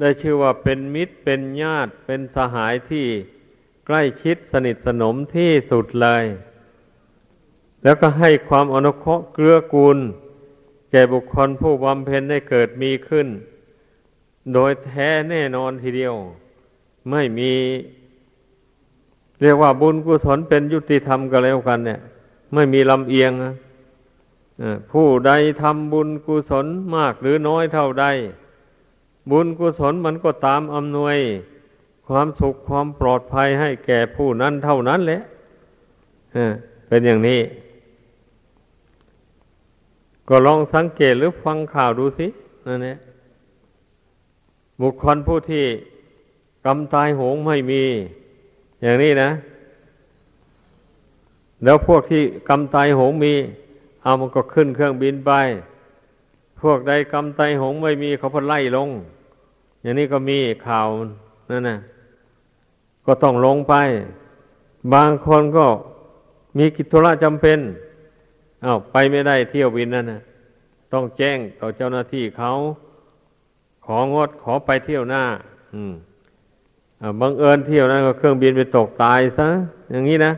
[0.00, 3.06] ได้ชื่อว่าเป็นมิตรเป็นญาติ เป็นสหายที่
[3.86, 6.24] ใกล้ชิดสนิทสนมที่สุดเลย
[7.82, 9.98] แล้วก็ให้ความอนุเคราะห์เกื้อกูล
[10.94, 13.28] ก่บุคคลผู้บำเพ็ญได้เกิดมีขึ้น
[14.54, 16.14] โดยแท้แน่นอนทีเดียว
[17.10, 17.52] ไม่มี
[19.40, 22.00] เรียกว่าบุญกุศลเป็นยุติธรรมก็แล้วกัน เนี่ย
[22.54, 23.30] ไม่มีลำเอียง
[24.92, 28.06] ผู้ใดทำบุญกุศลมากหรือน้อยเท่าใด
[29.30, 31.16] บุญกุศลมันก็ตามอำนวย
[32.08, 35.20] ความสุขความปลอดภัยให้แก่ผู้นั้นเท่านั้นแหละ
[36.88, 37.40] เป็นอย่างนี้
[40.28, 42.26] ก็ลองสังเกตหรือฟังข่าวดูสิ
[42.66, 42.96] นั่นแหละ
[44.80, 45.64] บุคคลผู้ที่
[46.66, 47.82] กำตายโหงไม่มี
[48.82, 49.30] อย่างนี้นะ
[51.64, 53.34] แล้วพวกที่กำตายโหงมี
[54.02, 55.32] เอามันก็ขึ้นเครื่องบินไป
[56.60, 58.88] พวกใดกำตายโหงไม่มีเขาพนไล่ลง
[59.82, 60.88] อย่างนี้ก็มีข่าว
[61.50, 61.78] นั่นนะ
[63.06, 63.74] ก็ต้องลงไป
[64.94, 65.66] บางคนก็
[66.58, 67.58] มีกิจธุระจำเป็น
[68.64, 70.20] อา้าวไปไม่ได้เที่ยวบินนั่นนะ
[70.92, 72.52] ต้องแจ้งต่อเจ้าหน้าที่เขา
[73.86, 75.24] ของดขอไปเที่ยวหน้า
[75.74, 75.94] อืม
[77.20, 79.48] บังเอิญเที่ยวนั้นก็เครื่องบินไปตกตายซะ
[79.90, 80.32] อย่างนี้นะ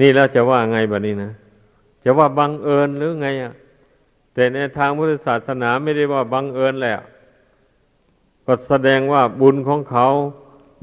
[0.00, 1.30] นี่แล้วจะว่าไงแบบนี้นะ
[2.04, 3.52] จะว่าบังเอิญหรือไงอะ
[4.34, 6.96] แต่ในทางพุทธศาสนาไม่ได้ว่าบังเอิญแหละ
[8.46, 10.06] ก็แสดงว่าบุญของเขา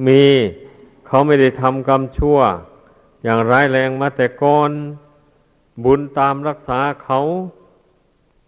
[0.07, 0.23] มี
[1.07, 2.37] เขาไม่ได้ทำกรรมชั่ว
[3.23, 4.71] อย่างร้ายแรงมาแต่ก่อน
[5.83, 7.19] บุญตามรักษาเขา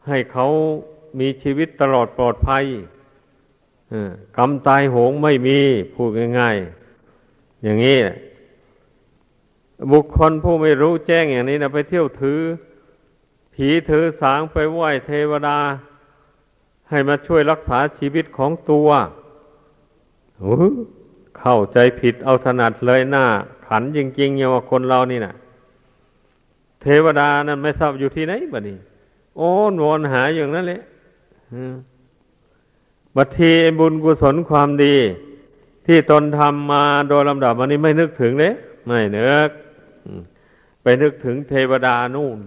[0.08, 0.48] ให้เขา
[1.20, 2.66] มีชีวิตตลอดปลอดภัย
[4.38, 5.60] กรรมตายโหงไม่มี
[5.94, 6.10] พูด
[6.40, 8.00] ง่ายๆ อย่างนี้
[9.92, 12.40] บุคคลผู้ไม่รู้แจ้งอย่างนี้นะไปเที่ยวถือ
[13.54, 15.60] ผีถือสางไปไหว้เทวดา
[16.90, 18.90] ให้มาช่วยรักษาชีวิตของตัว
[21.40, 23.26] เข้าใจผิดเอาถนัดเลยหน้า
[23.68, 28.78] ขันจริงๆอย่างว่าคนเรานี่นะเทวดานั้นไม่ทราบอยู่ที่ไหนบัดนี้
[29.38, 30.82] โอ้นวนหาอย่างนั้นเลย
[33.16, 34.96] บัดทีบุญกุศลความดี
[35.86, 38.54] ที่ตนทำมาโดยลำดับวันนี้ไม่นึกถึงเลย
[38.86, 39.50] ไม่นึก
[40.82, 42.40] ไปนึกถึงเทวดานู่น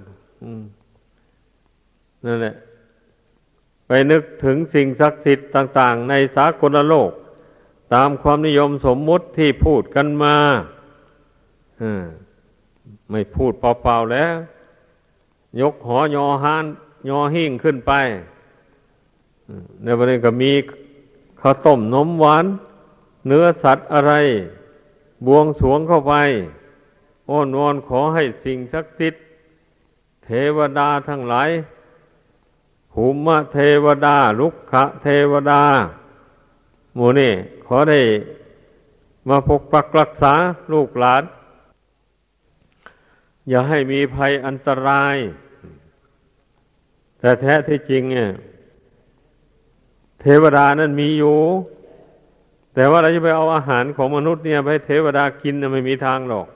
[2.25, 2.55] นั่นแหละ
[3.87, 7.11] ไปนึกถึงสิ่งศักดิ์สิทธิ์ต่าง ๆ ในสากลโลก
[7.95, 10.37] ตามความนิยมสมมุติที่พูดกันมา
[13.11, 14.35] ไม่พูดเปล่าๆแล้ว
[15.61, 16.65] ยกหอยอหาน
[17.09, 17.93] ยอหิ่งขึ้นไป
[19.83, 20.53] ในประเด็นก็มี
[21.41, 22.47] ข้าวต้มนมหวาน
[23.27, 24.13] เนื้อสัตว์อะไร
[25.27, 26.15] บวงสวงเข้าไป
[27.31, 29.23] อ้อนวอนขอให้สิ่งศักดิ์สิทธิ์
[30.25, 31.51] เทวดาทั้งหลาย
[32.93, 35.63] ภูมิเทวดา ลุกขะเทวดา
[36.95, 37.33] หมูนี่
[37.67, 38.01] ขอได้
[39.29, 40.35] มาปกปักรักษา
[40.73, 41.23] ลูกหลาน
[43.51, 45.17] อย่าให้มีภัยอันตราย
[47.19, 48.31] แต่แท้ที่จริงเนี่ย
[50.21, 51.39] เทวดานั้นมีอยู่
[52.75, 56.47] แต่ว่าเราจะไปเอาอาหารของมนุษย์เนี่ย ไปเทวดากินไม่มีทางหรอก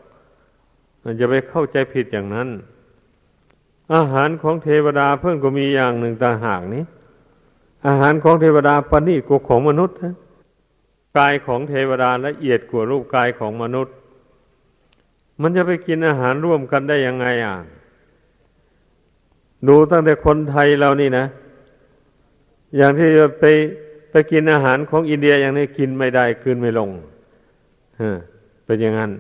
[1.04, 2.48] มันจะไปเข้าใจผิดอย่างนั้น
[3.94, 6.84] อาหารของเทวดาเพิ่งก็มีอย่างหนึ่งต่างหากนี้
[7.86, 10.14] อาหารของเทวดาปณีกว่าของมนุษย์นะ
[11.18, 13.94] กายของเทวดาละเอียดกว่ารูปกายของมนุษย์
[15.40, 17.54] มันจะไปกินอาหารร่วมกันได้ยังไงอะ
[19.68, 21.24] ดูตั้งแต่คนไทยเรานี่นะ
[22.76, 23.44] อย่างที่จะไป
[24.10, 26.90] ไปกินอาหารของอินเดียอย่างนี้กินไม่ได้คืนไม่ลง
[28.64, 29.12] เป็นอย่างนั้น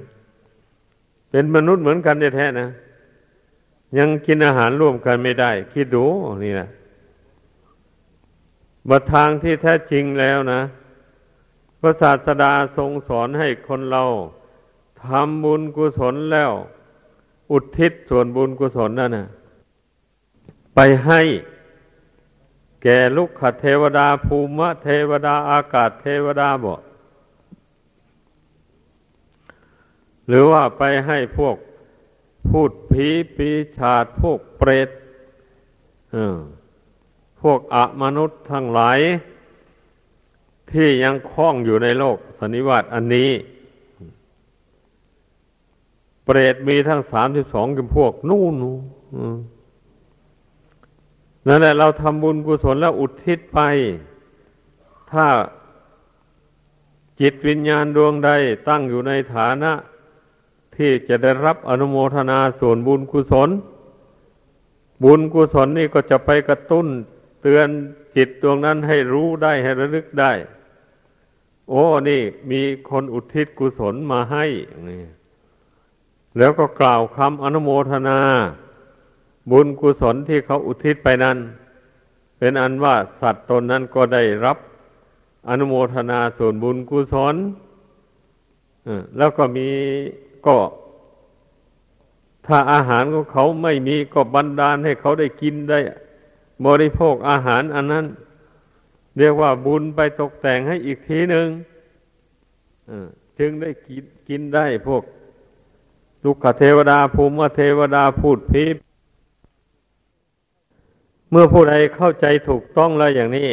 [1.30, 2.68] เป็นมนุษย์เหมือนกันแท้ๆนะ
[3.98, 6.04] ยังกินอาหารร่วมกันไม่ได้ คิดดู
[6.44, 6.68] นี่นะ
[8.88, 10.60] บัทางที่แท้จริงแล้วนะ
[11.80, 14.04] พระศาสดาทรงสอนให้คนเรา
[15.06, 16.52] ทำบุญกุศลแล้ว
[17.50, 19.26] อุทิศส่วนบุญกุศลนั่นนะ
[20.74, 21.20] ไปให้
[22.82, 26.74] แก่ลุกขเทวดาภูมิเทวดาอากาศเทวดาบ่
[30.28, 31.56] หรือว่าไปให้พวก
[32.48, 34.88] พูดผีปีชาดพวกเปรต
[37.40, 39.00] พวกอมนุษย์ทั้งหลาย
[40.70, 43.30] ที่ยังคล้องอยู่ในโลกสนิวัตอันนี้
[46.24, 48.54] เปรตมีทั้งสามสิบสองกับพวก นู่น
[51.46, 53.58] นั่นแหละเราทำบุญกุศลแล้วอุทิศไป
[55.12, 55.26] ถ้า
[57.20, 58.30] จิตวิญญาณดวงใด
[58.68, 59.72] ตั้งอยู่ในฐานะ
[60.76, 63.50] ที่จะได้รับอนุโมทนาส่วนบุญกุศล
[65.04, 66.86] บุญกุศลนี่ก็จะไปกระตุ้น
[67.42, 67.68] เตือน
[68.16, 70.32] จิตดวงนั้นให้รู้ได้ให้ระลึกได้
[71.70, 74.44] โอ้นี่ มีคนอุทิศกุศลมาให้
[74.88, 75.00] นี่
[76.38, 78.18] แล้วก็กล่าวคำอนุโมทนา
[79.50, 81.36] บุญกุศลที่เขาอุทิศไปนั้น
[82.38, 84.58] เป็นอันว่าสัตว์ตนนั้นก็ได้รับ
[85.48, 87.36] อนุโมทนาส่วนบุญกุศล
[89.18, 89.68] แล้วก็มี
[90.46, 90.56] ก็
[92.46, 95.78] ถ้าอาหารของเขาไม่มีก็บันดาลให้เขาได้กินได้
[96.66, 98.06] บริโภคอาหารอันนั้น
[99.18, 101.48] เรียกว่าบุญไปตกแต่งให้อีกทีหนึ่ง
[103.38, 105.02] จึงได้กินกินได้พวก
[106.24, 108.64] ลุกขเทวดาภูมิเทวดาพูดพี
[111.30, 113.48] เมื่อผู้ใดเข้าใจถูกต้องแล้วอย่างนี้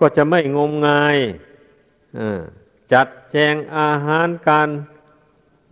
[0.00, 1.16] ก็จะไม่งมงาย
[2.92, 4.68] จัดแจงอาหารการ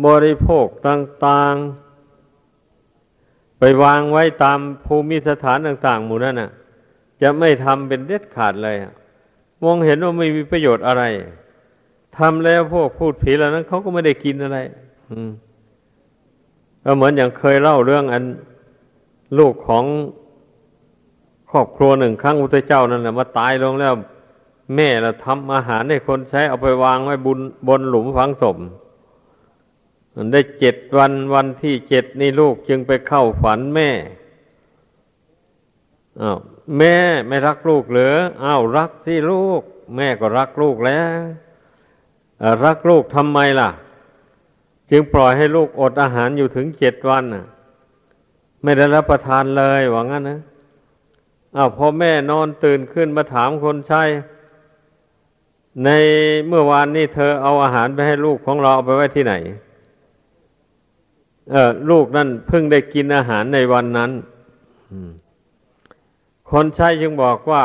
[0.07, 1.55] บริโภคต่าง
[2.77, 6.51] ๆ ไปวางไว้ตามภูมิสถานต่าง ๆ หมู่นั้นน่ะ
[7.23, 8.77] จะไม่ทำเป็นเด็ดขาดเลย
[9.62, 11.05] มองเห็นว่าไม่มีประโยชน์อะไร
[12.18, 14.59] ทำแล้วพวกพูดผีแล้วนั้นเขาก็ไม่ได้กินอะไร
[15.11, 15.31] อืม
[16.85, 18.25] ก็เหมือนอย่างเคยเล่าเรื่องอัน
[19.38, 19.85] ลูกของ
[21.51, 23.94] ครอบครัวหนึ่งครั้งอุตเจ้านั่นแหละมาตายลงแล้ว
[24.75, 28.57] แม่ละทำอาหารให้คนใช้เอาไปวางไว้บนบนหลุมฝังศพ
[30.33, 33.90] ได้เจ็ดวันวันที่เจ็ดนี่ลูกจึงไปเข้าฝันแม่
[36.20, 36.38] อ้าว
[36.79, 36.94] แม่
[37.29, 39.62] ไม่รักลูกเหรืออ้าวรักสิลูก
[39.97, 41.20] แม่ก็รักลูกแล้ว
[42.64, 43.70] รักลูกทำไมล่ะ
[44.90, 47.44] จึงปล่อยให้ลูกอดอาหารอยู่ถึงเจ็ดวันน่ะ
[48.62, 50.40] ไม่ได้รับประทานเลยว่างั้นนะ
[51.57, 54.03] อ้าวพอแม่นอนตื่นขึ้นมาถามคนใช้
[55.85, 55.90] ใน
[56.47, 59.35] เมื่อวานนี้เธอเอาอาหารไปให้ลูกของเราเอาไปไว้ที่ไหน
[61.51, 64.11] เออลูกนั่นเพิ่งได้กินอาหารในวันนั้น
[66.51, 67.64] คนใช้จึงบอกว่า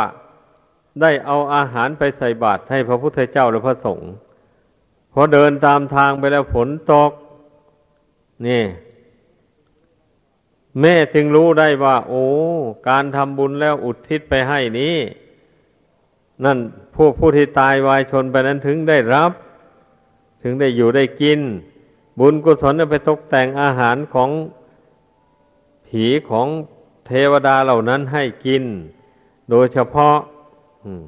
[1.02, 4.12] ได้เอาอาหารไปใส่บาตรให้พระพุทธเจ้าหรือพระสงฆ์
[5.14, 7.12] พอเดินตามทางไปแล้วฝนตก
[8.48, 8.64] นี่
[10.80, 12.26] แม่จึงรู้ได้ว่า โอ้
[12.90, 14.96] การทำบุญแล้วอุทิศไปให้นี้
[16.46, 16.58] นั่น
[16.96, 19.32] ผู้ผู้ที่ตายวายชนไปนั้นถึงได้รับ
[20.44, 21.40] ถึงได้อยู่ได้กิน
[22.20, 24.30] บุญกุศลไปตกแต่งอาหารของ
[25.88, 26.48] ผีของ
[27.06, 28.64] เทวดาเหล่านั้นให้กิน
[29.50, 30.16] โดยเฉพาะ
[30.84, 31.04] อืม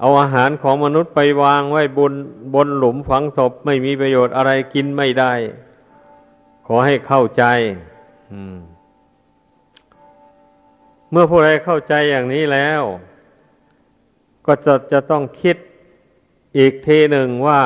[0.00, 2.12] เอาอาหารของมนุษย์ไปวางไว้บน
[2.54, 5.32] บนหลุมฝังศพไม่มีประโยชน์อะไรกินไม่ได้
[6.66, 7.44] ขอให้เข้าใจ
[11.10, 12.82] เมื่อผู้ใดเข้าใจอย่างนี้แล้ว
[14.46, 15.56] ก็จะจะต้องคิด
[16.58, 17.62] อีกทีหนึ่งว่า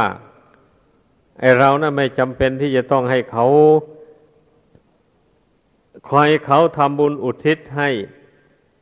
[1.40, 3.46] ไอเรานะ่ะไม่จำเป็นที่จะต้องให้เขา
[6.08, 7.88] คอยเขาทำบุญอุทิศให้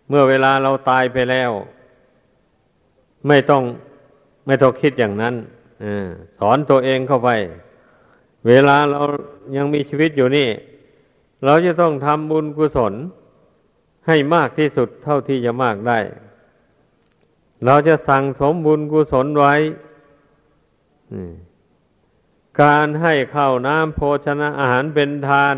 [0.08, 1.50] เมื่อเวลาเราตายไปแล้ว
[3.28, 3.62] ไม่ต้อง
[4.46, 5.34] ไม่ต้องคิดอย่างนั้น
[5.84, 5.86] อ
[6.38, 7.30] สอนตัวเองเข้าไป
[8.46, 9.02] เวลาเรา
[9.56, 10.48] ยังมีชีวิตอยู่นี่
[11.44, 12.94] เราจะต้องทำบุญกุศล
[14.06, 15.98] ให้มากที่สุดเท่าที่จะมากได้
[17.64, 19.54] เราจะสั่งสมบุญกุศลไว้
[22.62, 25.56] การให้ข้าวน้ำโภชนะอาหารเป็นทาน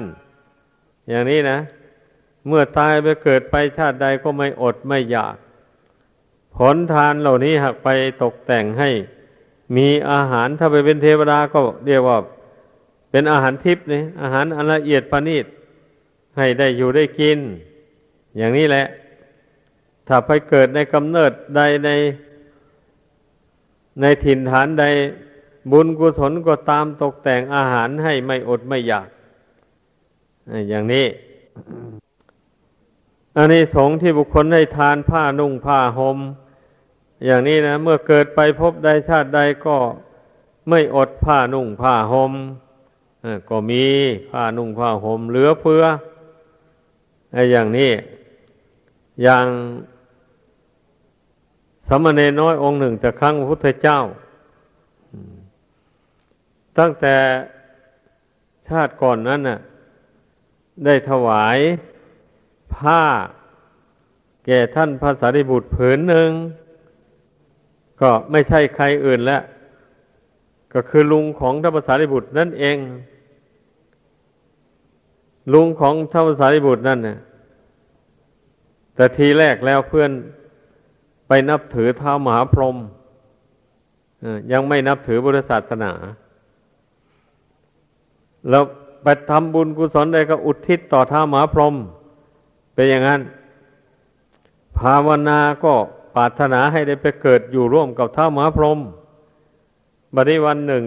[1.09, 1.59] อย่างนี้นะ
[2.47, 5.37] เมื่อตายไปเกิดไปชาติใดก็ไม่อดไม่อยาก
[6.59, 7.89] ผลทานเหล่านี้หากไป
[8.23, 8.91] ตกแต่งให้
[9.77, 12.19] มีอาหารถ้าไปเป็นเทวดาก็เรียกว่า
[13.11, 15.47] เป็นอาหารทิพย์นี่อาหารอันละเอียดประณีต
[16.37, 17.39] ให้ได้อยู่ได้กิน
[18.37, 18.87] อย่างนี้แหละ
[20.09, 21.91] ถ้าไปเกิดในกำเนิดใดใน
[24.01, 24.85] ในถิ่นฐานใด
[25.71, 29.09] บุญกุศลก็ตามตกแต่งอาหารให้ไม่อดไม่อยาก
[30.69, 31.07] อย่างนี้
[33.37, 36.19] อันนี้สงที่บุคคลได้ทานผ้านุ่งผ้าหม่ม
[37.25, 39.77] อย่างนี้นะ เมื่อเกิดไปพบใดชาติใดก็
[40.69, 42.33] ไม่อดผ้านุ่งผ้าหม่ม
[43.51, 43.85] ก็มี
[44.31, 45.85] ผ้านุ่งผ้าห่มเหลือเฟือ
[47.33, 47.93] ไอ้อย่างนี้
[49.23, 49.47] อย่าง
[51.89, 54.01] สมณเณรน้อยองค์หนึ่งแต่ครั้งพระพุทธเจ้า
[56.79, 57.17] ตั้งแต่
[58.69, 59.59] ชาติก่อนนั้นน่ะ
[60.85, 61.59] ได้ถวาย
[62.75, 63.03] ผ้า
[64.47, 66.31] แก่ท่านพระสารีบุตรผืนหนึ่ง
[68.01, 69.43] ก็ไม่ใช่ใครอื่นแล้ว
[70.73, 72.77] ก็คือลุงของท่านภาษาริบุตรนั่นเอง
[75.55, 77.19] ลุงของท่านสารีบุตรนั่นน่ะ
[78.95, 80.11] แต่ทีแรกแล้วเพื่อน
[81.29, 82.77] ไปนับถือท้ามหาพรหม
[84.53, 85.93] ยังไม่นับถือบุรศาสนา
[88.49, 88.63] แล้ว
[89.03, 91.75] ไปทำบุญกุศลใดก็อุทิศต่อท้ามหาพรหม
[92.75, 93.21] เป็นอย่างนั้น
[94.79, 95.75] ภาวนาก็
[96.19, 98.79] ปรารถนาให้ได้ไปเกิดอยู่ร่วมกับท้ามหาพรหม
[100.15, 100.83] บัดนี้วันหนึ่ง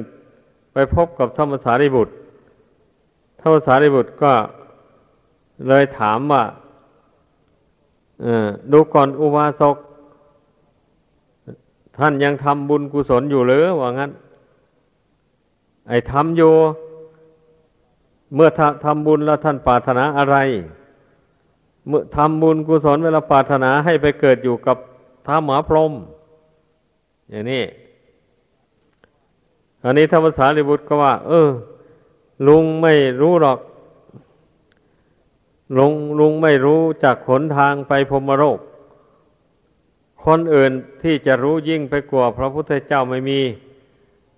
[0.74, 2.14] ไปพบกับธรรมสารีบุตร
[3.42, 4.34] ธรรมสารีบุตรก็
[5.68, 6.44] เลยถามว่า
[8.72, 9.78] ดูก่อนอุบาสก
[11.98, 14.12] ท่านยังทำบุญกุศลอยู่หรือว่างั้น
[15.88, 16.54] ไอ้ทำอยู่
[18.34, 18.50] เมื่อ
[18.86, 20.38] ทำบุญแล้วท่านปรารถนาอะไร
[21.88, 24.78] เมื่อทำบุญกุศลเวลาปรารถนาให้ไปเกิดอยู่กับ
[25.26, 25.94] ท้าหมาพรม
[27.30, 27.64] อย่างนี้
[29.84, 31.50] อันนี้ธรรมสารีบุตรก็ว่า เออ
[32.48, 33.60] ลุงไม่รู้หรอก
[35.78, 38.60] ลุงลุงไม่รู้จากขนทางไปพรมโรค
[40.26, 40.72] คนอื่น
[41.04, 43.40] ที่จะรู้ยิ่งไปกว่าพระพุทธเจ้าไม่มี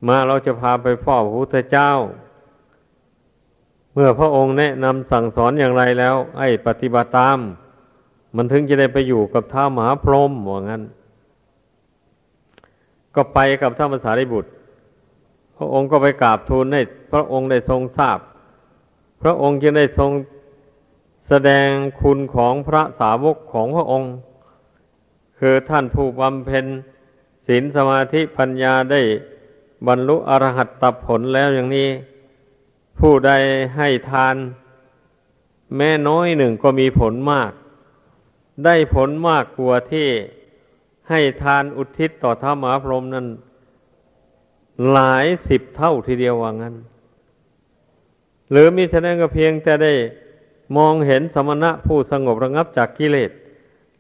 [0.08, 1.90] มาเราจะพาไปเฝ้าพระพุทธเจ้า
[3.94, 7.38] เมื่อพระองค์แนะนำสั่งสอนอย่างไรแล้ว ไอ้ปฏิบัติตาม
[8.36, 10.84] มันถึงจะได้ไปอยู่กับท้ามหาพรหมว่างั้น
[13.16, 14.50] ก็ไปกับท่านภาษาริบุตร
[15.56, 16.82] พระองค์ก็ไปกราบทูลให้
[17.12, 18.20] พระองค์ได้ทรงทราบ
[19.22, 20.12] พระองค์จึงได้ทรง
[21.28, 21.68] แสดง
[22.02, 24.14] คุณของพระสาวกของพระองค์
[25.40, 26.66] คือท่านผู้บำเพ็ญ
[27.48, 29.02] ศีลสมาธิปัญญาได้
[29.88, 31.90] บรรลุอรหัตตผลแล้วอย่างนี้
[33.00, 33.32] ผู้ใด
[33.76, 34.36] ให้ทาน
[35.76, 37.52] แม้น้อยหนึ่งก็มีผลมาก
[38.66, 40.08] ได้ผลมากกว่าที่
[41.10, 43.28] ให้ทานอุทิศต่อท้ามหาพรหมนั้น
[44.92, 46.76] หลายสิบเท่าทีเดียวว่างั้น
[48.52, 49.94] หรือมิฉะนั้นก็เพียงแต่ได้
[50.78, 53.32] มองเห็นสมณะผู้สงบระงับจากกิเลส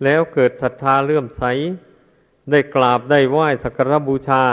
[0.03, 1.43] แล้วเกิดศรัทธาเลื่อมใส
[2.51, 4.43] ได้กราบได้ไหว้สักการบูชา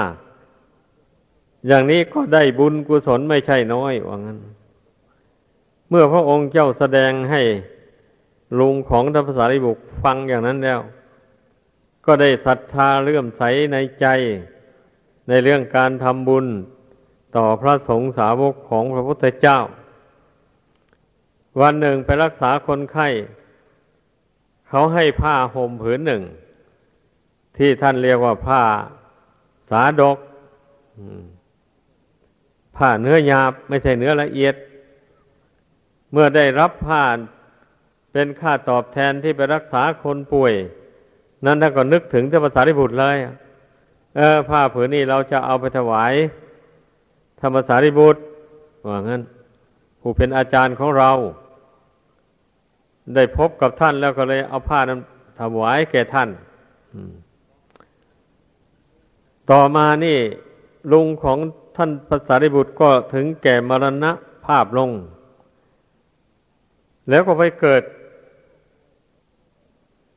[1.67, 4.39] อย่างนี้ก็ได้บุญกุศลไม่ใช่น้อยว่างั้น
[5.89, 7.43] เมื่อพระองค์เจ้าแสดงให้
[8.59, 10.81] ลุงของทัพสารีบุตรฟังอย่างนั้นแล้ว
[12.07, 13.43] ก็ได้ศรัทธาเลื่อมใส
[13.73, 14.07] ในใจ
[15.29, 16.47] ในเรื่องการทำบุญ
[17.37, 19.59] ต่อพระสงฆ์สาวกของพระพุทธเจ้า
[21.61, 23.09] วันหนึ่งไปรักษาคนไข้
[24.69, 26.23] เขาให้ผ้าห่มผืนหนึ่ง
[27.57, 28.63] ที่ท่านเรียกว่าผ้า
[29.71, 30.19] สาดก
[32.77, 34.55] ผ้าเนื้อหยาบไม่ใช่เนื้อละเอียด
[36.13, 37.03] เมื่อได้รับผ้า
[38.13, 40.53] เป็นค่าตอบแทนที่ไปรักษาคนป่วย
[41.45, 43.17] นั้นท่านก็นึกถึงเจ้าภาษาริบุตรเลย
[44.17, 46.13] เออ ผ้าผืนนี้เราจะเอาไปถวาย
[47.41, 48.21] ธรรมสารีบุตร
[48.89, 49.23] ว่างั้น
[50.01, 51.11] ผู้เป็นอาจารย์ของเรา
[53.15, 55.01] ได้พบกับท่านแล้วก็เลยเอาผ้านั้น
[55.41, 56.29] ถวายแก่ท่าน
[59.51, 60.19] ต่อมานี่
[60.93, 61.39] ลุงของ
[61.77, 64.13] ท่านภาษาริบุตรก็ถึงแก่มรณะ
[64.47, 64.91] ภาพลง
[67.09, 67.83] แล้วก็ไปเกิด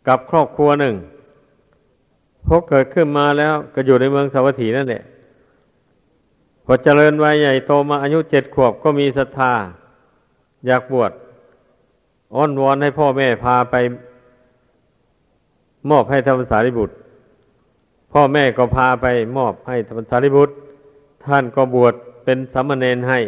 [0.08, 0.96] กับครอบครัวหนึ่ง
[2.46, 5.04] พอเกิดขึ้นมาแล้วก็อยู่ในเมืองสาวัตถีนั่นแหละ
[6.66, 9.54] พอเจริญวัยใหญ่โตมาอายุเจ็ดขวบก็มีศรัทธา
[10.68, 11.12] อยากบวช
[12.36, 13.76] อ้อนวอนให้พ่อแม่พาไป
[15.90, 16.94] มอบให้ธรรมสารีบุตร
[18.14, 19.06] พ่อแม่ก็พาไป
[19.38, 20.54] มอบให้ธรรมสารีบุตร
[21.26, 21.94] ท่านก็บวช
[22.24, 23.20] เป็นสามเณรให้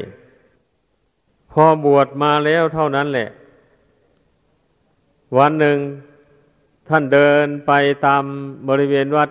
[1.51, 3.27] พอบวชมาแล้วเท่านั้นแหละ
[5.37, 5.77] วันหนึ่ง
[6.87, 7.71] ท่านเดินไป
[8.05, 8.23] ตาม
[8.69, 9.29] บริเวณวัด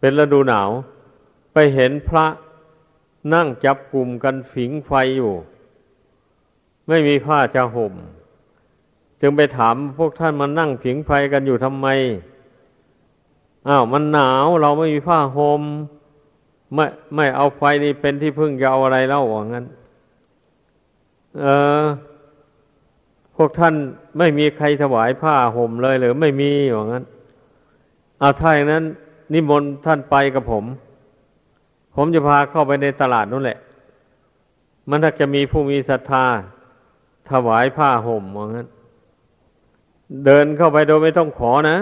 [0.00, 0.70] เป็นฤดูหนาว
[1.52, 2.26] ไปเห็นพระ
[3.34, 5.32] นั่งจับกลุ่มกันฝิงไฟอยู่
[6.88, 7.94] ไม่มีผ้าจะห่ม
[9.20, 11.86] จึงไปถามพวกท่านมานั่งผิงไฟกันอยู่ทำไม
[13.68, 15.62] อ้าวมันหนาวเราไม่มีผ้าหม่ม
[16.74, 19.64] ไม่ไม่เอาไฟนี่เป็นที่พึ่งจะเอาอะไรเล่าว่างั้น
[21.40, 21.46] เอ
[21.80, 21.82] อ
[23.36, 23.74] พวกท่าน
[24.18, 27.04] ไม่มีใครถวายผ้าห่มเลยหรือไม่มีอย่างนั้น
[28.18, 28.84] เอาถ้าอย่างนั้น
[29.32, 30.64] นิมนต์ท่านไปกับผม
[31.94, 33.58] ผมจะพาเข้าไปในตลาดนั่นแหละ
[34.88, 36.24] มันถ้าจะมีผู้มีศรัทธา
[37.30, 38.68] ถวายผ้าห่มอย่างนั้น
[40.24, 41.76] เดินเข้าไปโดยไม่ต้องขอนะ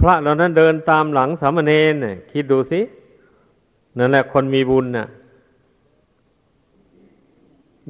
[0.00, 2.80] พระเหล่านั้นเดินตามหลังสามเณรเนี่ยคิดดูสิ
[3.98, 5.06] นั่นแหละคนมีบุญน่ะ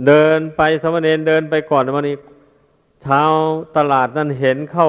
[0.07, 2.17] เดินไปสมณเณรเดินไปก่อนวันนี้
[3.05, 3.33] ชาว
[3.77, 4.89] ตลาดนั้นเห็นเข้า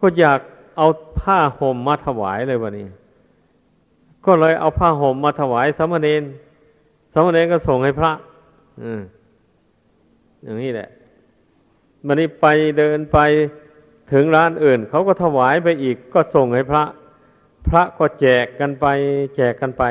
[0.00, 0.40] ก็อยาก
[0.76, 0.88] เอา
[1.20, 2.86] ผ้าห่มมาถวายเลยวันนี้
[4.26, 6.22] ก็เลยเอาผ้าห่มมาถวายสมณเณร
[7.12, 8.12] สมณเณรก็ส่งให้พระ
[8.82, 9.00] อืม
[10.42, 10.88] อย่างนี้แหละ
[12.06, 12.46] มันนี้ไป
[12.78, 13.18] เดินไป
[14.12, 16.84] ถึงร้านอื่น เขาก็ถวายไปอีก ก็ส่งให้พระ
[17.68, 18.86] พระก็แจกกันไป
[19.36, 19.84] แจกกันไป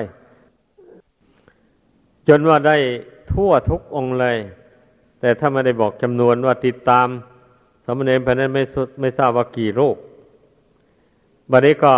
[2.28, 2.78] จนว่าได้
[3.38, 4.38] ทั่วทุกองค์เลย
[5.20, 7.08] แต่ถ้าไม่ได้บอกจำนวนว่าติดตาม
[7.86, 8.64] สมณเณรภายนั้นไม่
[9.02, 9.98] ไม่ทราบว่ากี่รูป
[11.52, 11.94] บัดนี้ก็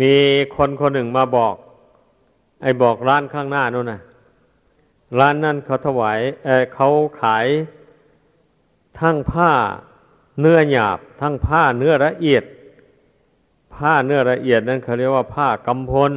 [0.00, 0.14] มี
[0.56, 1.54] คนคนหนึ่งมาบอก
[2.62, 4.00] ไอ้บอกร้านข้างหน้านู่นนะ
[5.18, 6.88] ร้านนั่นเขาถวายเเขา
[7.20, 7.46] ขาย
[9.00, 9.52] ทั้งผ้า
[10.40, 12.44] เนื้อหยาบ ทั้งผ้าเนื้อละเอียด
[13.74, 16.12] ผ้าเนื้อละเอียดนั้นเขาเรียกว่าผ้ากำพล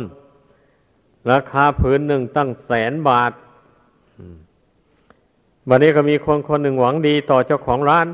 [1.31, 3.31] ราคาผืนหนึ่งตั้งแสนบาท
[5.71, 8.07] วันนี้ก็มีคนคนหนึ่งหวังดีต่อเจ้าของร้าน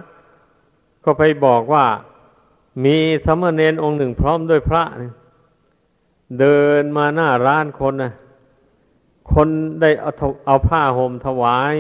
[1.06, 1.86] ก็ไปบอกว่า
[2.86, 4.84] มีสมณเณรองค์หนึ่งพร้อมด้วยพระ
[6.39, 8.14] เดินมาหน้าร้านคนนะ
[9.34, 9.47] คน
[9.82, 10.12] ได้เอา
[10.45, 11.76] เอาผ้าห่มถวาย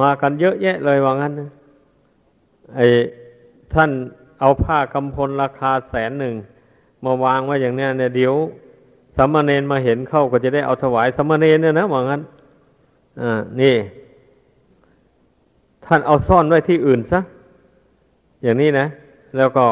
[0.00, 1.50] มากันเยอะแยะเลยว่างั้นนะ
[2.76, 2.86] ไอ้
[3.72, 3.90] ท่าน
[4.40, 6.34] เอาผ้ากำพลราคาแสนหนึ่ง
[7.04, 8.34] มาวางไว้อย่างเนี้ยเนี่ยเดี๋ยว
[9.16, 12.22] สมณเณรมาเห็นเข้าก็จะได้เอาถวายสมณเณรเนี่ยนะว่างั้น
[13.20, 13.74] อ่า นี่
[15.86, 17.20] ท่านเอาซ่อนไว้ที่อื่นซะ
[18.42, 18.86] อย่างนี้นะ
[19.36, 19.66] แล้วก็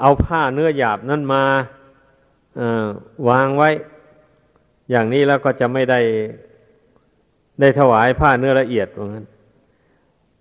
[0.00, 1.42] เอาผ้าเนื้อหยาบนั่นมา
[3.28, 3.70] วางไว้
[4.90, 6.00] อย่างนี้แล้วก็จะไม่ได้
[7.60, 9.26] ได้ถวายผ้าเนื้อละเอียดว่างั้น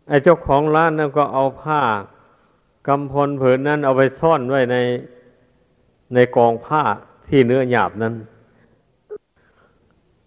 [0.08, 1.82] ไอ้เจ้าของร้านนั่นก็เอาผ้า
[2.88, 4.78] กำพลผืนนั้นเอาไปซ่อนไว้ใน
[6.14, 6.82] ในกองผ้า
[7.28, 8.14] ที่เนื้อหยาบนั้น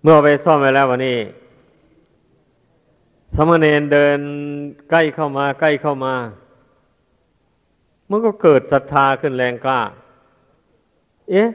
[0.03, 1.17] เมื่อไปซ่อนไว้แล้ววันนี้
[3.37, 4.19] สมณเณรเดิน
[4.91, 6.15] ใกล้เข้ามา ใกล้เข้ามา
[8.11, 9.81] มันก็เกิดศรัทธาขึ้นแรงกล้า
[11.31, 11.49] เอ๊ะ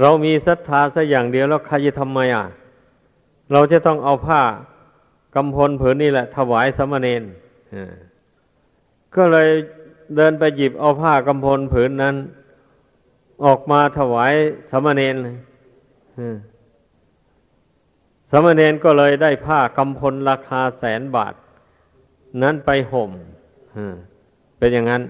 [0.00, 2.46] เรามีศรัทธาสักอย่างเดียวแล้วใครจะทำไมอะ
[3.52, 4.42] เราจะต้องเอาผ้า
[5.34, 7.22] กำพลผืนนี่แหละ ถวายสมณเณร
[9.16, 9.48] ก็เลย
[10.16, 12.16] เดินไปหยิบเอาผ้ากำพลผืนนั้น
[13.44, 14.32] ออกมาถวาย
[14.70, 15.16] สมณเณร
[18.30, 21.34] สมณเณรก็เลยได้ผ้ากำพลราคาแสนบาท
[22.42, 23.10] นั้นไปห่ม
[24.58, 25.02] เป็นอย่างนั้น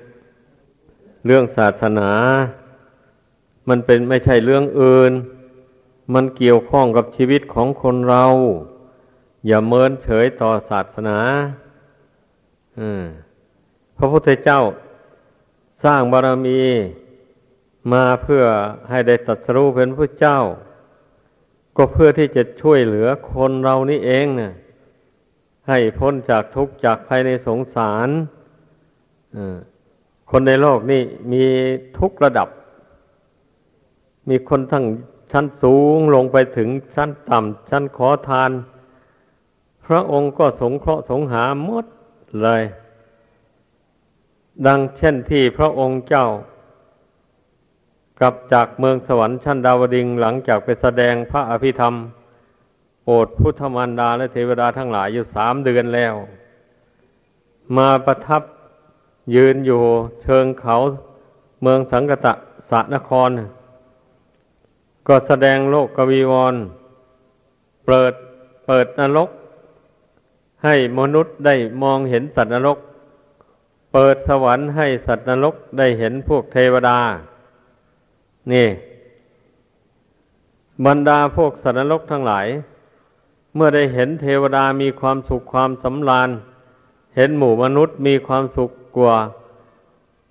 [1.27, 2.11] เรื่องศาสนา
[3.69, 5.13] มันเป็นไม่ใช่เรื่องอื่น
[6.15, 8.25] มันเกี่ยวข้องกับชีวิตของคนเรา
[9.47, 11.19] อย่าเมินเฉยต่อศาสนา
[13.97, 14.61] พระพุทธเจ้า
[15.85, 16.61] สร้างบารมี
[17.93, 18.43] มาเพื่อ
[18.91, 20.39] ให้ได้ตัดสู้เป็นพระเจ้า
[21.83, 24.53] ก็เพื่อที่จะช่วยเหลือคนเรานี่เองเนะ่ย
[25.69, 28.09] ให้พ้นจากทุกข์จากภายในสงสาร
[30.31, 31.03] คนในโลกนี่
[31.33, 31.45] มี
[31.99, 32.49] ทุกระดับ
[34.29, 34.85] มีคนทั้ง
[35.33, 38.51] ชั้นสูงลงไปถึงชั้นต่ำชั้นขอทาน
[39.87, 41.85] พระองค์ก็สงเคราะห์สงหาหมด
[42.43, 42.63] เลย
[44.67, 46.27] ดังเช่นที่พระองค์เจ้า
[48.21, 51.95] กลับจากเมืองสวรรค์ชั้นดาวดิงหลังจากไปแสดงพระอภิธรรม
[53.05, 56.15] โปรดพุทธมารดาและเทวดาทั้งหลายอยู่สามเดือนแล้ว
[57.77, 58.43] มาประทับ
[59.35, 59.83] ยืนอยู่
[60.23, 60.77] เชิงเขา
[61.63, 62.33] เมืองสังกตะ
[62.71, 63.31] สะนคร
[65.09, 66.55] ก็แสดงโลกกวีวร
[67.87, 68.13] เปิด
[68.67, 69.29] เปิดนรก
[70.65, 72.79] ให้มนุษย์ได้มองเห็นสัตว์นรก
[73.93, 76.99] เปิดสวรรค์ให้สัตว์นรกได้เห็นพวกเทวดา
[78.53, 78.69] นี่
[80.87, 82.47] บรรดาพวกสัตว์นรกทั้งหลาย
[83.55, 86.31] เมื่อได้เห็นเทวดามีความสุขความสำราญ
[87.17, 89.17] เห็นหมู่มนุษย์มีความสุขกว่า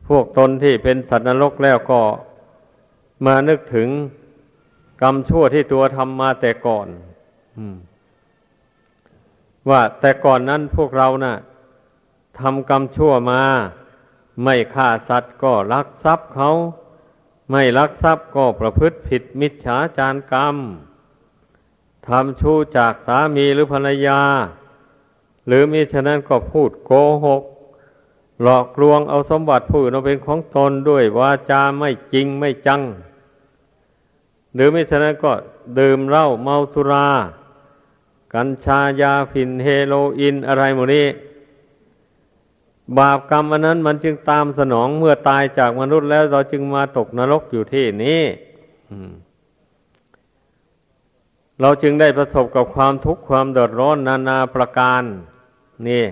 [0.07, 2.01] พวกตนที่เป็นสัตว์นรกแล้วก็
[3.25, 3.89] มานึกถึง
[5.01, 6.87] กรรมชั่วที่ตัวทำมาแต่ก่อน
[9.69, 11.35] ว่าแต่ก่อนนั้นพวกเรานะ่ะ
[12.39, 13.41] ทำกรรมชั่วมา
[14.43, 16.49] ไม่ฆ่าสัตว์ก็ลักทรัพย์เขา
[17.49, 20.55] ไม่ลักทรัพย์ก็ประพฤติผิดมิจฉาจารกรรม
[22.07, 24.21] ทำชู้จากสามีหรือภรรยา
[25.47, 26.91] หรือมิฉะนั้นก็พูดโก
[27.25, 27.43] หก
[28.41, 32.81] หลอกลวงเอาสมบัติผู้อื่นเอาเป็นของตนด้วยวาจาไม่จริงไม่จัง
[34.53, 35.31] หรือมิฉะนั้นก็
[35.79, 37.07] ดื่มเหล้าเมาสุรา
[38.33, 41.05] กัญชายาฝิ่นเฮโรอีนอะไรหมดนี้
[42.97, 48.21] บาปกรรมอันนั้นมันจึงตามสนองเมื่อตายจากมนุษย์แล้วเราจึงมาตกนรกอยู่ที่นี้
[51.61, 55.03] เราจึงได้ประสบกับความทุกข์ความเดือดร้อนนานาประการ
[55.87, 56.05] นี่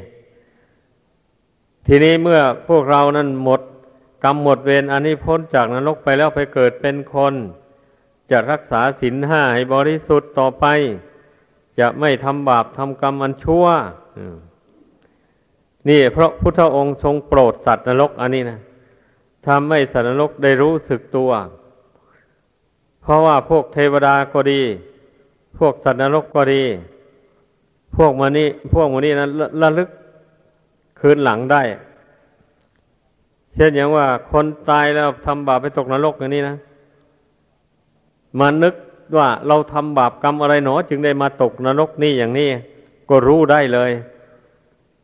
[1.87, 3.61] ทีนี้เมื่อพวกเรานั้นหมด
[4.23, 7.33] กรรมหมดเวรอันนี้พ้นจากนรกไปแล้วไปเกิดเป็นคน
[8.31, 10.65] จะรักษาศีลห้าให้บริสุทธิ์ต่อไป
[11.79, 13.65] จะไม่ทำบาปทำกรรมอันชั่ว
[15.89, 18.59] นี่เพราะพุทธองค์ทรงโปรดสัตว์นรก อันนี้นะ
[19.47, 21.31] ทำให้สัตว์นรกได้รู้สึกตัว
[23.01, 24.61] เพราะว่าพวกเทวดาก็ดี
[25.57, 26.63] พวกสัตว์นรกก็ดี
[27.95, 29.29] พวกมันนี่พวกมันนี่นั้น
[29.61, 29.89] ระลึก
[30.99, 31.61] คืนหลังได้
[33.55, 36.55] เช่นอย่างว่าคนตายแล้วทำบาปไปตกนรกอย่างนี้นะ
[38.39, 38.75] มานึก
[39.17, 42.49] ว่าเราทำบาปกรรมอะไรหนอ จึงได้มาตกนรกนี่อย่างนี้
[43.09, 43.91] ก็รู้ได้เลย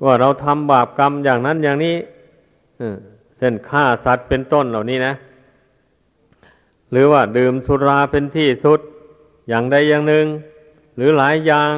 [0.03, 1.95] ว่าเราทำบาปกรรมอย่างนั้นอย่างนี้
[3.37, 5.13] เช่นฆ่าสัตว์เป็นต้นเหล่านี้นะ
[6.91, 8.79] หรือว่าดื่มสุราเป็นที่สุด
[9.47, 10.25] อย่างใดอย่างหนึ่ง
[10.95, 11.73] หรือหลายอย่าง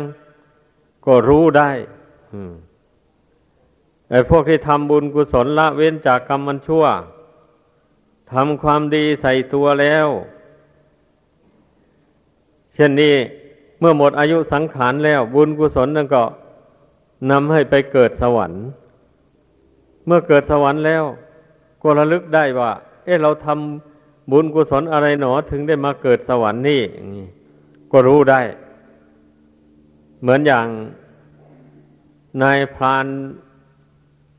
[1.06, 1.72] ก็รู้ได้
[4.10, 6.86] ไอ้พวกที่ทำบุญกุศลละเว้นจากกรรมมันชั่ว
[8.32, 10.08] ทำความดีใส่ตัวแล้ว
[12.76, 13.16] เช่นนี้
[13.80, 16.24] เมื่อหมดอายุสังขารแล้ว บุญกุศลนั่นก็
[17.32, 18.64] นำให้ไปเกิดสวรรค์
[20.06, 21.04] เมื่อเกิดสวรรค์แล้ว
[21.82, 22.72] ก็ระลึกได้ว่า
[23.06, 26.82] เอ๊ะเราทำบุญกุศลอะไรหนอถึงได้มาเกิดสวรรค์นี่
[27.92, 28.42] ก็รู้ได้
[30.22, 30.68] เหมือนอย่าง
[32.42, 33.06] นายพราน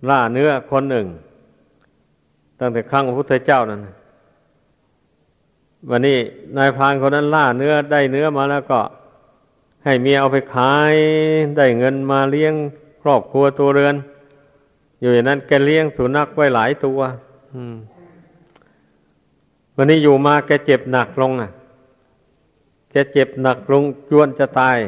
[0.09, 1.07] ล่าเนื้อคนหนึ่ง
[2.61, 3.81] ตั้งแต่ครั้งพระพุทธเจ้านั้น
[5.91, 6.19] วันนี้
[6.57, 8.81] นายพรานคนนั้นล่าเนื้อได้เนื้อมาแล้วก็
[9.87, 10.95] ให้เมียเอาไปขาย
[11.57, 12.55] ได้เงินมาเลี้ยง
[13.03, 13.95] ครอบครัวตัวเรือน
[15.01, 17.01] อยู่อย่างนั้นแกเลี้ยงสุนัขไว้หลายตัว
[19.77, 21.51] วันนี้อยู่มาแกเจ็บหนักลงอะ
[22.91, 24.79] แกเจ็บหนักลงจวนจะตาย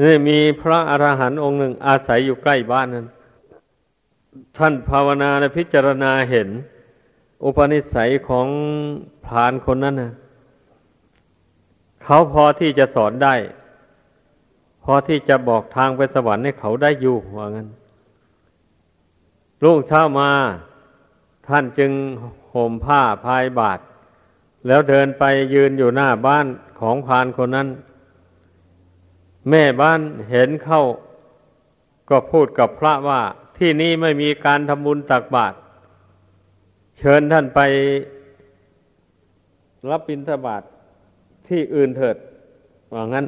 [0.00, 3.06] นี่มีพระอรหันต์องค์หนึ่งอาศัยอยู่ใกล้บ้านนั้น
[4.56, 6.48] ท่านภาวนาและพิจารณาเห็น
[7.44, 8.46] อุปนิสัยของ
[9.26, 10.12] พรานคนนั้นนะ
[12.02, 13.34] เขาพอที่จะสอนได้
[14.84, 17.68] พอที่จะบอกทางไปสวรรค์ให้เขาได้อยู่ว่างั้น
[19.62, 20.30] รุ่งเช้ามา
[21.48, 21.92] ท่านจึง
[22.54, 23.78] ห่มผ้าพายบาท
[24.66, 25.24] แล้วเดินไป
[25.54, 26.46] ยืนอยู่หน้าบ้าน
[26.80, 27.68] ของพานคนนั้น
[29.50, 30.82] แม่บ้านเห็นเข้า
[32.10, 33.20] ก็พูดกับพระว่า
[33.58, 35.56] ที่นี่ไม่มีการทำบุญตักบาตร
[36.98, 37.60] เชิญท่านไป
[39.90, 40.64] รับบิณฑบาตท
[41.48, 42.16] ที่อื่นเถิด
[42.92, 43.26] ว่างั้น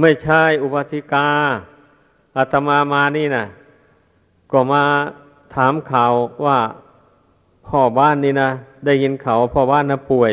[0.00, 1.28] ไม่ใช่อุปสิกา
[2.36, 3.44] อาตมามานี่นะ
[4.52, 4.82] ก็มา
[5.54, 6.12] ถามข่าว
[6.44, 6.58] ว่า
[7.68, 8.50] พ่อบ้านนี่นะ
[8.86, 10.32] ได้ยินข่าวพ่อบ้านนะป่วย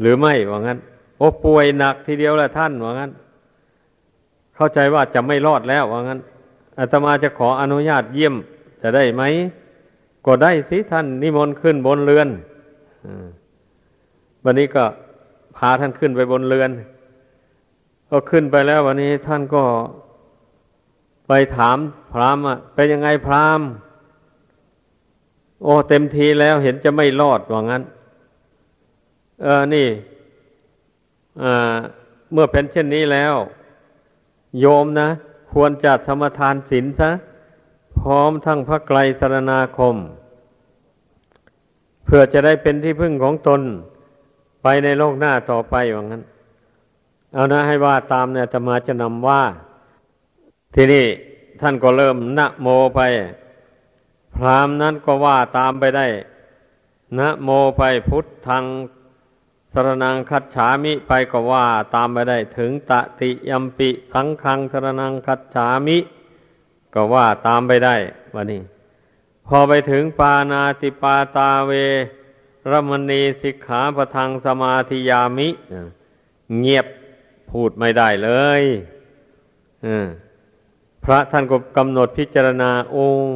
[0.00, 0.78] หรือไม่ว่างั้น
[1.18, 3.10] โอ้ป่วยหนักทีเดียวแหละท่านว่างั้น
[4.56, 6.20] เข้าใจว่าจะไม่รอดแล้วว่างั้น
[6.78, 8.34] อาตมาจะขออนุญาตเยี่ยม
[8.82, 9.22] จะได้ไหม
[10.26, 12.28] ก็ได้สิท่านนิมนต์ขึ้นบนเรือน
[14.44, 14.84] วันนี้ก็
[15.56, 16.70] พาท่านขึ้นไปบนเรือน
[18.10, 19.64] ก็ขึ้นไปแล้ววันนี้ท่านก็
[21.28, 21.78] ไปถาม
[22.12, 23.60] พรามอะเป็นยังไงพราม
[25.62, 27.82] โอ้เต็มทีแล้วเห็นจะไม่รอดว่างั้น
[29.42, 29.88] เออนี่
[32.32, 33.34] เมื่อเป็นเช่นนี้แล้ว
[34.60, 35.08] โยมนะ
[35.52, 37.10] ควรจะสมทานศีลซะ
[37.98, 39.96] พร้อมทั้งพระไกรสรณาคม
[42.04, 43.60] เพื่อจะได้เป็นที่พึ่งของตน
[44.62, 46.22] ไปในโลกหน้าต่อไปว่างั้น
[47.34, 49.42] เอานะให้ว่าตามเนี่ยจะมาจะนำว่า
[50.74, 51.06] ทีนี้
[51.60, 53.00] ท่านก็เริ่มนะโมไป
[54.34, 56.06] พรามนั้นก็ว่าตามไปได้
[57.18, 57.48] นะโม
[57.78, 58.64] ไปพุทธัง
[59.72, 65.98] สรนังคัจฉามิไปก็ว่า ตามไปได้ถึงตติยัมปิสังขังสรนังคัจฉามิ
[66.94, 67.96] ก็ว่าตามไปได้
[68.34, 68.62] วันนี้
[69.46, 71.72] พอไปถึงปานาติปาตาเว
[72.70, 75.48] รมณีสิกขาปทังสมาธิยามิ
[76.60, 76.86] เงียบ
[77.52, 78.30] พูดไม่ได้เล
[78.60, 78.62] ย
[81.04, 83.34] พระท่านก็กำหนดพิจารณาองค์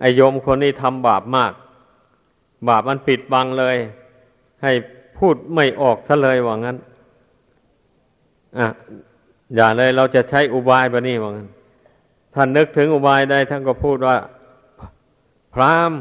[0.00, 1.52] ไอยมคนนี้ทำบาปมาก
[2.68, 3.76] บาปมันปิดบังเลย
[4.62, 4.72] ให้
[5.18, 6.76] พูดไม่ออกซะเลยว่างั้น
[8.58, 8.68] อะ
[9.54, 11.48] อย่าเลยเราจะใช้อุบายแบบนี้ว่างั้น
[12.34, 14.16] ท่านนึกถึงอุบายได้ท่านก็พูดว่า
[15.54, 15.92] พราม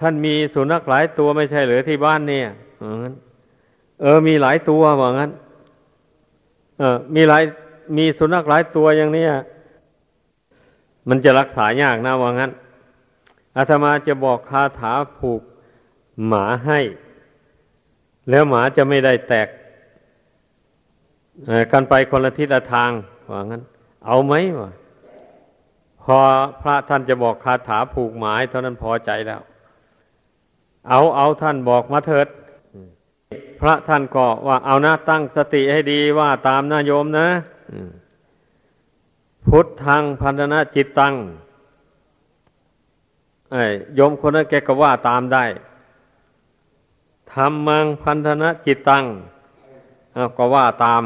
[0.00, 2.48] ท่านมีสุนัขหลายตัวไม่ใช่หรือที่บ้านเนี่ย
[2.80, 3.14] ว่างั้น
[4.00, 5.30] เออมีหลายตัวว่างั้น
[7.14, 7.42] มีหลาย
[7.96, 9.26] มีสุนัขหลายตัวอย่างนี้
[11.08, 12.52] มันจะรักษายากนะว่างั้น
[13.56, 15.42] อาตมาจะบอกคาถาผูก
[16.26, 16.80] หมาให้
[18.30, 19.48] แล้วหมาจะไม่ได้แตก
[21.72, 22.90] กันไปคนละทิศละทาง
[23.30, 23.62] ว่างั้น
[24.06, 24.70] เอาไหมวะ
[26.02, 26.18] พอ
[26.62, 29.40] พระท่านจะบอกคาถาผูกหมายเท่านั้นพอใจแล้ว
[30.88, 32.26] เอาเอาท่านบอกมาเถิด
[33.60, 37.28] พระท่านก็ว่าเอานะตั้งสติให้ดีว่าตามนาโยมนะ
[39.46, 41.14] พุทธังพันธนะจิตตัง
[43.52, 43.64] ไอ้
[43.94, 45.44] โยมคนนั้นแกก็ว่าตามได้
[47.32, 49.04] ธรรมังพันธนะจิตตัง
[50.36, 51.02] ก็ว่าตาม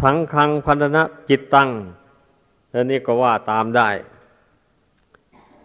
[0.00, 1.68] สังขังพันธนะจิตตัง
[2.72, 3.90] อันนี้ก็ว่าตามได้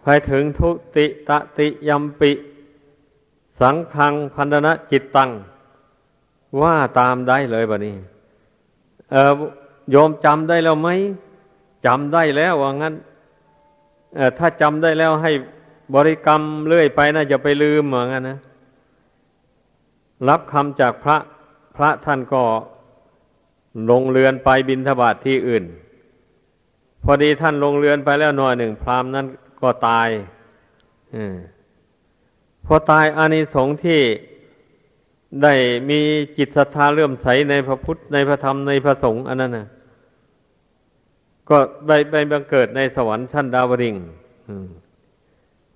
[0.02, 2.32] ไปถึงทุติตติยัมปิ
[3.60, 5.30] สังขังพันธนะจิตตัง
[6.60, 7.96] ว่าตามได้เลยบะนี้
[9.12, 9.32] เออ
[9.90, 10.88] โยมจำได้แล้วไหม
[11.86, 12.94] จำได้แล้วว่างั้น
[14.38, 15.32] ถ้าจำได้แล้วให้
[15.94, 18.38] บริกรรมเรื่อยไปนะอย่าไปลืมเหมือนกันนะ
[20.28, 21.16] รับคำจากพระ
[21.76, 22.42] พระท่านก็
[23.90, 25.64] ลงเรือนไปบินทบาทที่อื่น
[27.04, 29.26] พอดีท่านลงเรือนไปแล้วหน่อยหนึ่งพรามนั้น
[29.60, 30.08] ก็ตาย
[31.14, 31.16] อ
[32.66, 34.00] พอตายอานิสงส์ที่
[35.42, 35.54] ได้
[35.88, 36.00] มี
[36.36, 39.66] จิตศรัทธาเลื่อมใสในพระพุทธในพระธรรมในพระสงฆ์อันนั้นนะ
[41.48, 41.56] ก็
[41.86, 43.94] ไปไปบังเกิดในสวรรค์ชั้นดาวดิง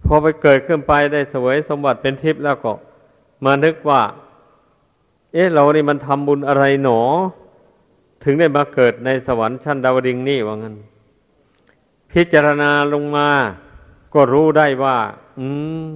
[0.04, 2.72] พอไปเกิดขึ้นไปได้สวยสมบัติเป็นทิพย์แล้วก็
[3.44, 4.02] มานึกว่า
[5.32, 7.00] เอ๊ะเรานี่มันทำบุญอะไรหนอ
[8.24, 10.76] ถึงได้มาเกิดในสวรรค์ชั้นดาวดิงนี่ว่างั้น
[12.12, 13.28] พิจารณาลงมา
[14.14, 14.96] ก็รู้ได้ว่า
[15.38, 15.46] อื
[15.84, 15.88] ม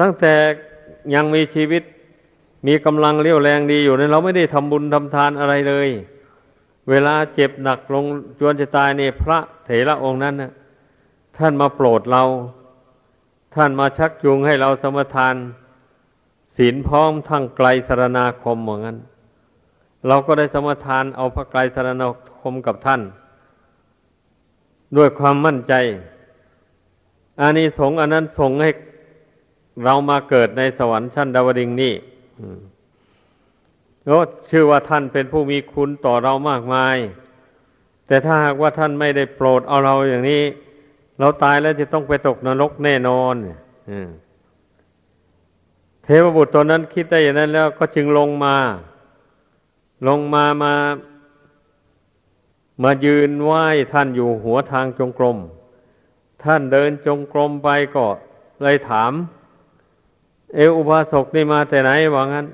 [0.00, 0.34] ตั้งแต่
[1.14, 1.82] ยังมีชีวิต
[2.66, 5.88] มีกำลังเรี่ยวแรงดีอยู่เนั้นเราไม่ได้ทำบุญทำทานอะไรเลย
[6.90, 8.04] เวลาเจ็บหนักลง
[8.38, 10.52] จวนจะตายเนี่ยพระเถระองค์นั้นนะ
[11.36, 12.22] ท่านมาโปรดเรา
[13.54, 15.34] ท่านมาชักจูงให้เราสมทาน
[16.56, 18.96] ศีลพร้อมทั้งไกลสารนาคมเหมือนกัน
[20.08, 22.06] เราก็ได้สมทานเอาพระไกลสารนา
[22.40, 23.00] คมกับท่าน
[24.96, 25.74] ด้วยความมั่นใจ
[27.40, 28.70] อานิสงส์อันนั้นส่งให้
[29.84, 31.94] เรามาเกิดในสวรรค์ชั้นดาวดิงนี่
[34.08, 34.18] ก็
[34.50, 36.96] ชื่อว่าท่านเป็นผู้มีคุณต่อเรามากมาย
[38.06, 40.42] แต่ถ้าหากว่าท่านไม่ได้โปรดเอาเราอย่างนี้
[41.18, 43.34] เราตายแล้วจะต้องไปตกนรกแน่นอน
[46.04, 48.56] เทวบุตรตนนั้นคิดได้อย่างนั้นแล้วก็จึงลงมา
[50.08, 50.74] ลงมามา
[52.82, 55.38] มายืนไหว้ท่านอยู่หัวทางจงกรม
[56.44, 58.06] ท่านเดินจงกรมไปก็
[58.62, 59.12] เลยถาม
[60.56, 62.46] เออุบาสกนี่มาแต่ไหนว่างั้น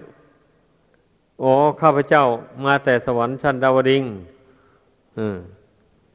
[1.40, 1.50] โอ้
[1.80, 2.24] ข้าพเจ้า
[2.64, 4.02] มาแต่สวรรค์ชั้นดาวดิง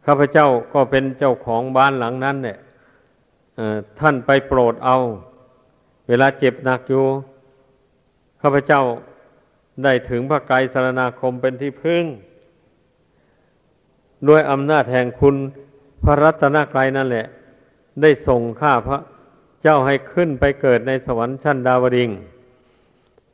[0.05, 2.57] ข้าพเจ้าก็เป็นเจ้าของบ้านหลังนั้นเนี่ย
[3.99, 4.97] ท่านไปโปรดเอา
[6.07, 7.05] เวลาเจ็บหนักอยู่
[8.41, 8.81] ข้าพเจ้า
[9.83, 12.03] ได้ถึงพระไกรสารนาคมเป็นที่พึ่ง
[14.27, 15.35] ด้วยอำนาจแห่งคุณ
[16.03, 17.25] พระรัตนกรายนั่นแหละ
[18.01, 18.97] ได้ส่งข้าพระ
[19.67, 22.09] จ้าให้ขึ้นไปเกิดในสวรรค์ชั้นดาวดิง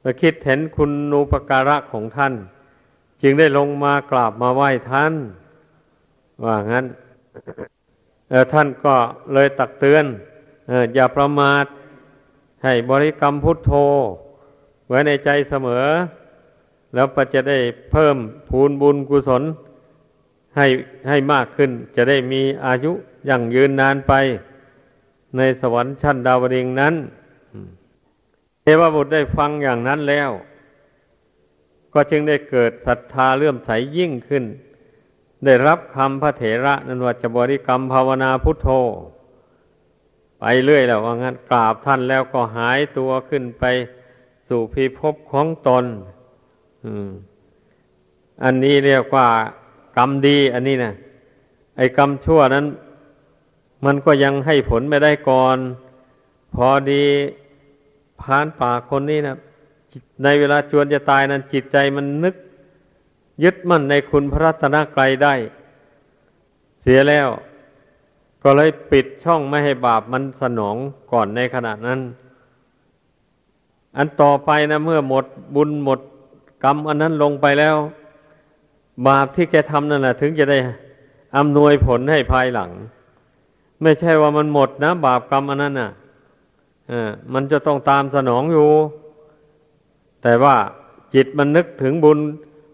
[0.01, 2.33] และคิดเห็นคุณูปการะของท่าน
[3.21, 5.13] จึงได้ลงมากราบมาไหว้ท่าน
[6.43, 6.85] ว่างั้น
[8.53, 8.95] ท่านก็
[9.33, 10.05] เลยตักเตือน
[10.93, 11.65] อย่าประมาท
[12.63, 13.71] ให้บริกรรมพุทโธ
[14.87, 15.85] ไว้ในใจเสมอ
[16.93, 17.59] แล้วก็จะได้
[17.91, 18.17] เพิ่ม
[18.49, 19.43] พูนบุญกุศล
[20.57, 20.67] ให้
[21.09, 22.91] ให้มากขึ้น จะได้มีอายุ
[23.29, 24.13] ยั่งยืนนานไป
[25.37, 26.95] ในสวรรค์ชั้นดาวดึงนั้น
[28.61, 30.29] เทวบุตรได้ฟังอย่างนั้นแล้ว
[31.93, 34.43] ก็จึงได้เกิดศรัทธาเลื่อมใสยิ่งขึ้น
[35.45, 38.69] ได้รับคำพระเถระนันว่าจบริกรรมภาวนาพุทโธ
[40.39, 43.63] ไปเรื่อยแล้วว่างั้นกราบท่านแล้วก็หายตัวขึ้นไป
[44.47, 45.85] สู่พิภพของตน
[48.43, 49.27] อันนี้เรียกว่า
[49.97, 50.93] กรรมดี อันนี้นะ
[51.77, 52.65] ไอ้กรรมชั่วนั้น
[53.85, 55.57] มันก็ยังให้ผลไม่ได้ก่อน
[56.55, 57.03] พอดี
[58.21, 59.37] พานป่าคนนี้นะ
[60.23, 62.35] ในเวลาจวนจะตายนั้นจิตใจมันนึก
[63.43, 65.33] ยึดมั่นในคุณพระรัตนกรัยได้
[66.81, 67.27] เสียแล้ว
[68.43, 70.75] ก็เลยปิดช่องไม่ให้บาปมันสนอง
[71.11, 71.99] ก่อนในขณะนั้น
[73.97, 75.25] อันต่อไปนะเมื่อหมด
[75.55, 75.99] บุญหมด
[76.63, 77.75] กรรมอันนั้นลงไปแล้ว
[79.07, 80.59] บาปที่แกทำนั่นแหละถึงจะได้
[81.37, 82.71] อำนวยผลให้ภายหลัง
[83.81, 85.91] ไม่ใช่ว่ามันหมดนะ บาปกรรมอันนั้นน่ะ
[87.33, 88.69] มันจะต้องตามสนองอยู่
[90.23, 90.55] แต่ว่า
[91.13, 92.19] จิตมันนึกถึงบุญ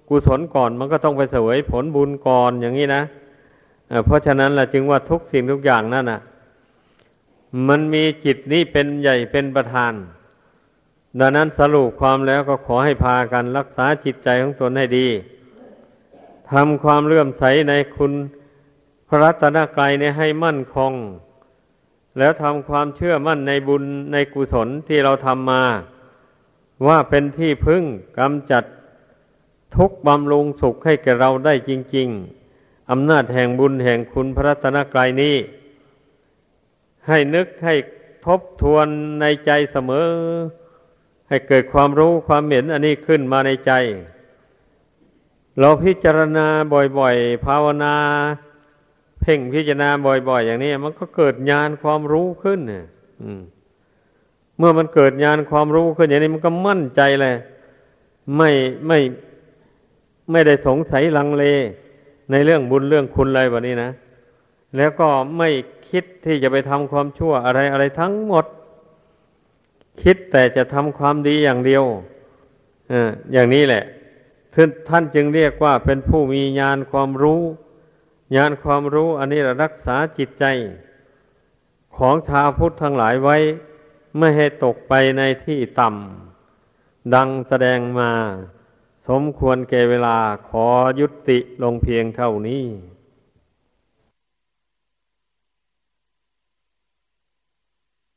[0.09, 3.03] กุศลก่อน มันก็ต้องไปเสวยผลบุญก่อนอย่างนี้นะ
[4.05, 6.21] เพราะฉะนั้นแหละจึงว่าทุกสิ่งทุกอย่างนั่นน่ะ
[7.67, 9.93] มันมีจิตนี้เป็นใหญ่เป็นประธาน
[11.19, 15.07] ดังนั้นสรุปความแล้วก็ขอให้พากันรักษาจิตใจของตนให้ดี
[16.51, 18.11] ทำความเลื่อมใสในคุณ
[19.11, 20.93] พระรัตนกรัยเนี่ยให้มั่นคง
[22.17, 23.83] แล้วทำความเชื่อมั่นในบุญ
[24.13, 25.63] ในกุศลที่เราทำมา
[26.87, 27.83] ว่าเป็นที่พึ่ง
[28.19, 28.63] กำจัด
[29.75, 32.07] ทุกบำรุงสุขให้แก่เราได้จริง
[32.49, 35.35] ๆอำนาจแห่งบุญแห่งคุณพระรัตนกรายนี้
[37.07, 37.75] ให้นึกให้
[38.25, 38.87] ทบทวน
[39.21, 40.09] ในใจเสมอ
[41.29, 43.71] ให้เกิดความรู้ความเห็นอันนี้ขึ้นมาในใจ
[45.59, 46.47] เราพิจารณา
[46.99, 47.95] บ่อยๆ ภาวนา
[49.21, 52.85] เพ่งพิจารณาบ่อย ๆ อย่างนี้มันก็เกิดญาณความรู้ขึ้นเนี่ย
[54.57, 57.35] เมื่อมันเกิดญาณความรู้ขึ้น อย่างนี้มันก็มั่นใจเลย
[58.37, 58.49] ไม่
[58.87, 58.99] ไม่
[60.31, 61.45] ไม่ได้สงสัยลังเล
[62.31, 63.91] ในเรื่องบุญเรื่องคุณอะไรแบบนี้นะ
[64.77, 65.07] แล้วก็
[65.37, 65.49] ไม่
[65.89, 68.45] คิดที่จะไปทำความชั่วอะไรอะไรทั้งหมด
[70.01, 71.83] คิดแต่จะทำความดีอย่างเดียว
[72.91, 72.93] อ
[73.33, 73.83] อย่างนี้แหละ
[74.89, 77.41] ท่านจึงเรียกว่าเป็นผู้มีญาณความรู้
[78.35, 80.45] ญาณความรู้อันนี้รักษาจิตใจ
[81.97, 83.37] ของชาวพุทธทั้งหลายไว้
[84.17, 88.11] ไม่ให้ตกไปในที่ต่ำดังแสดงมา
[89.07, 90.17] สมควรแก่เวลา
[90.49, 90.67] ขอ
[90.99, 92.65] ยุติลงเพียงเท่านี้